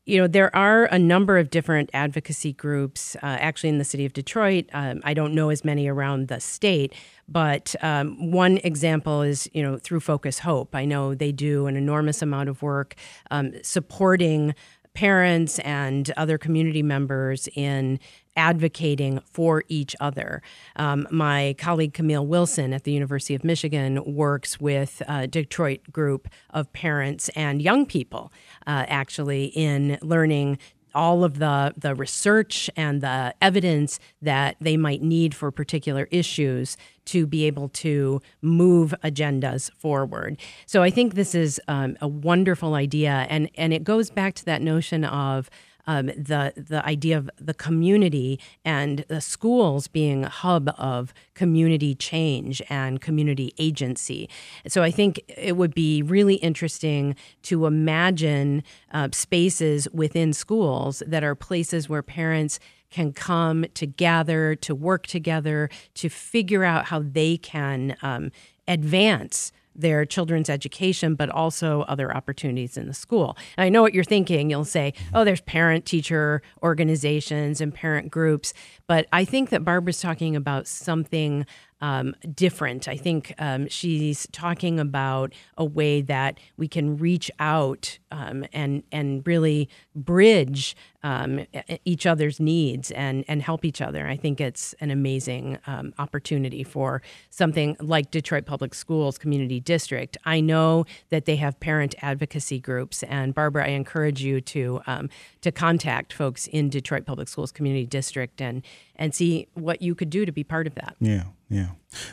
You 0.06 0.20
know, 0.20 0.26
there 0.26 0.54
are 0.54 0.84
a 0.86 0.98
number 0.98 1.38
of 1.38 1.48
different 1.48 1.88
advocacy 1.94 2.52
groups 2.52 3.16
uh, 3.16 3.20
actually 3.40 3.70
in 3.70 3.78
the 3.78 3.84
city 3.84 4.04
of 4.04 4.12
Detroit. 4.12 4.66
Um, 4.74 5.00
I 5.02 5.14
don't 5.14 5.34
know 5.34 5.48
as 5.48 5.64
many 5.64 5.88
around 5.88 6.28
the 6.28 6.40
state, 6.40 6.92
but 7.26 7.74
um, 7.80 8.30
one 8.30 8.58
example 8.58 9.22
is, 9.22 9.48
you 9.54 9.62
know, 9.62 9.78
through 9.78 10.00
Focus 10.00 10.40
Hope. 10.40 10.74
I 10.74 10.84
know 10.84 11.14
they 11.14 11.32
do 11.32 11.66
an 11.66 11.76
enormous 11.76 12.20
amount 12.20 12.50
of 12.50 12.60
work 12.60 12.96
um, 13.30 13.52
supporting 13.62 14.54
parents 14.92 15.58
and 15.60 16.12
other 16.16 16.38
community 16.38 16.82
members 16.82 17.48
in 17.54 17.98
advocating 18.36 19.20
for 19.30 19.64
each 19.68 19.94
other. 20.00 20.42
Um, 20.76 21.06
my 21.10 21.54
colleague 21.58 21.94
Camille 21.94 22.26
Wilson 22.26 22.72
at 22.72 22.84
the 22.84 22.92
University 22.92 23.34
of 23.34 23.44
Michigan 23.44 24.02
works 24.04 24.60
with 24.60 25.02
a 25.08 25.26
Detroit 25.26 25.80
group 25.92 26.28
of 26.50 26.72
parents 26.72 27.28
and 27.30 27.62
young 27.62 27.86
people 27.86 28.32
uh, 28.66 28.84
actually 28.88 29.46
in 29.46 29.98
learning 30.02 30.58
all 30.94 31.24
of 31.24 31.38
the 31.38 31.74
the 31.76 31.94
research 31.94 32.70
and 32.76 33.00
the 33.00 33.34
evidence 33.42 33.98
that 34.22 34.56
they 34.60 34.76
might 34.76 35.02
need 35.02 35.34
for 35.34 35.50
particular 35.50 36.08
issues 36.10 36.76
to 37.04 37.26
be 37.26 37.44
able 37.44 37.68
to 37.68 38.20
move 38.40 38.94
agendas 39.02 39.70
forward. 39.72 40.38
So 40.66 40.82
I 40.82 40.90
think 40.90 41.14
this 41.14 41.34
is 41.34 41.60
um, 41.68 41.96
a 42.00 42.08
wonderful 42.08 42.74
idea, 42.74 43.26
and 43.28 43.50
and 43.56 43.72
it 43.72 43.84
goes 43.84 44.10
back 44.10 44.34
to 44.34 44.44
that 44.46 44.62
notion 44.62 45.04
of 45.04 45.50
um, 45.86 46.06
the 46.06 46.52
the 46.56 46.84
idea 46.86 47.18
of 47.18 47.30
the 47.38 47.54
community 47.54 48.40
and 48.64 49.04
the 49.08 49.20
schools 49.20 49.88
being 49.88 50.24
a 50.24 50.28
hub 50.28 50.70
of 50.78 51.12
community 51.34 51.94
change 51.94 52.62
and 52.68 53.00
community 53.00 53.52
agency. 53.58 54.28
So 54.66 54.82
I 54.82 54.90
think 54.90 55.22
it 55.28 55.56
would 55.56 55.74
be 55.74 56.02
really 56.02 56.36
interesting 56.36 57.16
to 57.42 57.66
imagine 57.66 58.62
uh, 58.92 59.08
spaces 59.12 59.88
within 59.92 60.32
schools 60.32 61.02
that 61.06 61.24
are 61.24 61.34
places 61.34 61.88
where 61.88 62.02
parents 62.02 62.58
can 62.90 63.12
come 63.12 63.66
to 63.74 63.86
gather, 63.86 64.54
to 64.54 64.74
work 64.74 65.06
together, 65.06 65.68
to 65.94 66.08
figure 66.08 66.62
out 66.62 66.86
how 66.86 67.00
they 67.00 67.36
can 67.36 67.96
um, 68.02 68.30
advance 68.68 69.50
their 69.74 70.04
children's 70.04 70.48
education, 70.48 71.14
but 71.14 71.28
also 71.30 71.82
other 71.82 72.14
opportunities 72.14 72.76
in 72.76 72.86
the 72.86 72.94
school. 72.94 73.36
And 73.56 73.64
I 73.64 73.68
know 73.68 73.82
what 73.82 73.94
you're 73.94 74.04
thinking. 74.04 74.50
You'll 74.50 74.64
say, 74.64 74.94
oh, 75.12 75.24
there's 75.24 75.40
parent 75.42 75.84
teacher 75.84 76.42
organizations 76.62 77.60
and 77.60 77.74
parent 77.74 78.10
groups. 78.10 78.54
But 78.86 79.06
I 79.12 79.24
think 79.24 79.50
that 79.50 79.64
Barbara's 79.64 80.00
talking 80.00 80.36
about 80.36 80.66
something 80.66 81.46
um, 81.84 82.16
different. 82.34 82.88
I 82.88 82.96
think 82.96 83.34
um, 83.38 83.68
she's 83.68 84.26
talking 84.32 84.80
about 84.80 85.34
a 85.58 85.66
way 85.66 86.00
that 86.00 86.40
we 86.56 86.66
can 86.66 86.96
reach 86.96 87.30
out 87.38 87.98
um, 88.10 88.46
and 88.54 88.82
and 88.90 89.26
really 89.26 89.68
bridge 89.94 90.74
um, 91.02 91.44
each 91.84 92.06
other's 92.06 92.40
needs 92.40 92.90
and 92.92 93.22
and 93.28 93.42
help 93.42 93.66
each 93.66 93.82
other. 93.82 94.06
I 94.06 94.16
think 94.16 94.40
it's 94.40 94.74
an 94.80 94.90
amazing 94.90 95.58
um, 95.66 95.92
opportunity 95.98 96.64
for 96.64 97.02
something 97.28 97.76
like 97.80 98.10
Detroit 98.10 98.46
Public 98.46 98.72
Schools 98.72 99.18
Community 99.18 99.60
District. 99.60 100.16
I 100.24 100.40
know 100.40 100.86
that 101.10 101.26
they 101.26 101.36
have 101.36 101.60
parent 101.60 101.94
advocacy 102.00 102.60
groups, 102.60 103.02
and 103.02 103.34
Barbara, 103.34 103.66
I 103.66 103.70
encourage 103.70 104.22
you 104.22 104.40
to 104.40 104.80
um, 104.86 105.10
to 105.42 105.52
contact 105.52 106.14
folks 106.14 106.46
in 106.46 106.70
Detroit 106.70 107.04
Public 107.04 107.28
Schools 107.28 107.52
Community 107.52 107.84
District 107.84 108.40
and 108.40 108.62
and 108.96 109.14
see 109.14 109.48
what 109.52 109.82
you 109.82 109.94
could 109.94 110.08
do 110.08 110.24
to 110.24 110.32
be 110.32 110.44
part 110.44 110.66
of 110.66 110.74
that. 110.76 110.96
Yeah, 111.00 111.24
yeah. 111.54 111.68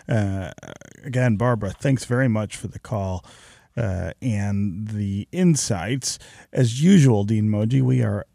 Uh, 0.07 0.51
again, 1.03 1.35
Barbara, 1.35 1.71
thanks 1.71 2.05
very 2.05 2.27
much 2.27 2.55
for 2.55 2.67
the 2.67 2.79
call 2.79 3.25
uh, 3.75 4.11
and 4.21 4.87
the 4.89 5.27
insights. 5.31 6.19
As 6.53 6.83
usual, 6.83 7.23
Dean 7.23 7.49
Moje, 7.49 7.81
we 7.81 8.01
are 8.03 8.25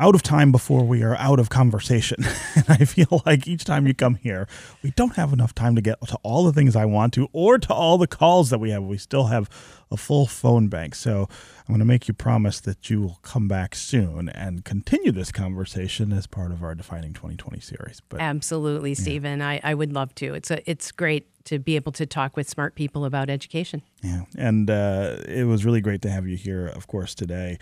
out 0.00 0.14
of 0.14 0.22
time 0.22 0.52
before 0.52 0.84
we 0.84 1.02
are 1.02 1.16
out 1.16 1.40
of 1.40 1.48
conversation. 1.48 2.24
and 2.54 2.64
I 2.68 2.84
feel 2.84 3.22
like 3.26 3.48
each 3.48 3.64
time 3.64 3.86
you 3.86 3.94
come 3.94 4.14
here, 4.14 4.46
we 4.82 4.92
don't 4.92 5.16
have 5.16 5.32
enough 5.32 5.54
time 5.54 5.74
to 5.74 5.80
get 5.80 6.00
to 6.06 6.16
all 6.22 6.44
the 6.44 6.52
things 6.52 6.76
I 6.76 6.84
want 6.84 7.12
to 7.14 7.28
or 7.32 7.58
to 7.58 7.74
all 7.74 7.98
the 7.98 8.06
calls 8.06 8.50
that 8.50 8.58
we 8.58 8.70
have. 8.70 8.84
We 8.84 8.98
still 8.98 9.26
have 9.26 9.50
a 9.90 9.96
full 9.96 10.26
phone 10.26 10.68
bank. 10.68 10.94
So 10.94 11.28
I'm 11.60 11.66
going 11.66 11.80
to 11.80 11.84
make 11.84 12.06
you 12.06 12.14
promise 12.14 12.60
that 12.60 12.88
you 12.88 13.00
will 13.00 13.18
come 13.22 13.48
back 13.48 13.74
soon 13.74 14.28
and 14.28 14.64
continue 14.64 15.10
this 15.10 15.32
conversation 15.32 16.12
as 16.12 16.26
part 16.26 16.52
of 16.52 16.62
our 16.62 16.76
Defining 16.76 17.12
2020 17.12 17.58
series. 17.58 18.00
But 18.08 18.20
Absolutely, 18.20 18.90
yeah. 18.90 18.96
Stephen. 18.96 19.42
I, 19.42 19.60
I 19.64 19.74
would 19.74 19.92
love 19.92 20.14
to. 20.16 20.34
It's 20.34 20.50
a, 20.52 20.70
it's 20.70 20.92
great 20.92 21.26
to 21.46 21.58
be 21.58 21.74
able 21.74 21.92
to 21.92 22.06
talk 22.06 22.36
with 22.36 22.48
smart 22.48 22.74
people 22.76 23.04
about 23.04 23.30
education. 23.30 23.82
Yeah. 24.02 24.26
And 24.36 24.70
uh, 24.70 25.16
it 25.26 25.44
was 25.44 25.64
really 25.64 25.80
great 25.80 26.02
to 26.02 26.10
have 26.10 26.26
you 26.28 26.36
here, 26.36 26.66
of 26.66 26.86
course, 26.86 27.14
today 27.14 27.58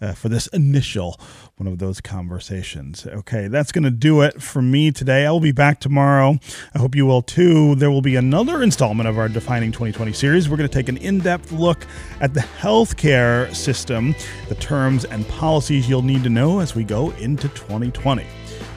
uh, 0.00 0.12
for 0.12 0.28
this 0.28 0.46
initial 0.48 1.18
one 1.56 1.66
of 1.66 1.78
those 1.78 2.02
conversations. 2.02 3.06
Okay, 3.06 3.48
that's 3.48 3.72
going 3.72 3.84
to 3.84 3.90
do 3.90 4.20
it 4.20 4.42
for 4.42 4.60
me 4.60 4.92
today. 4.92 5.24
I 5.24 5.30
will 5.30 5.40
be 5.40 5.52
back 5.52 5.80
tomorrow. 5.80 6.38
I 6.74 6.78
hope 6.78 6.94
you 6.94 7.06
will 7.06 7.22
too. 7.22 7.74
There 7.76 7.90
will 7.90 8.02
be 8.02 8.16
another 8.16 8.62
installment 8.62 9.08
of 9.08 9.18
our 9.18 9.28
Defining 9.28 9.72
2020 9.72 10.12
series. 10.12 10.48
We're 10.50 10.58
going 10.58 10.68
to 10.68 10.74
take 10.74 10.90
an 10.90 10.98
in 10.98 11.20
depth 11.20 11.52
look 11.52 11.86
at 12.20 12.34
the 12.34 12.40
healthcare 12.40 13.54
system, 13.54 14.14
the 14.48 14.54
terms 14.56 15.06
and 15.06 15.26
policies 15.28 15.88
you'll 15.88 16.02
need 16.02 16.24
to 16.24 16.30
know 16.30 16.60
as 16.60 16.74
we 16.74 16.84
go 16.84 17.10
into 17.12 17.48
2020. 17.48 18.26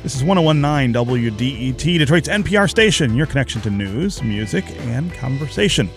This 0.02 0.16
is 0.16 0.24
1019 0.24 0.94
WDET, 0.94 2.00
Detroit's 2.00 2.30
NPR 2.30 2.70
station, 2.70 3.16
your 3.16 3.26
connection 3.26 3.60
to 3.62 3.70
news, 3.70 4.24
music, 4.24 4.64
and 4.88 5.14
conversation. 5.14 5.90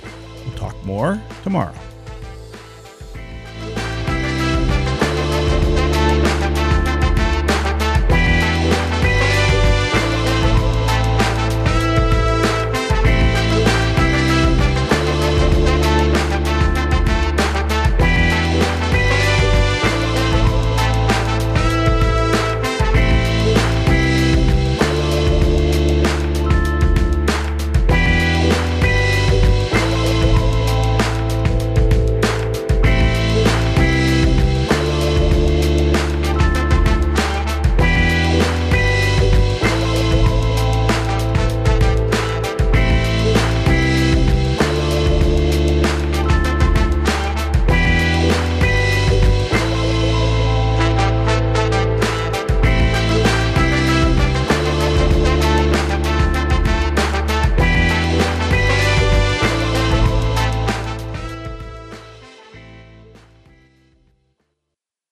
We'll 0.44 0.56
talk 0.56 0.84
more 0.84 1.22
tomorrow. 1.44 1.91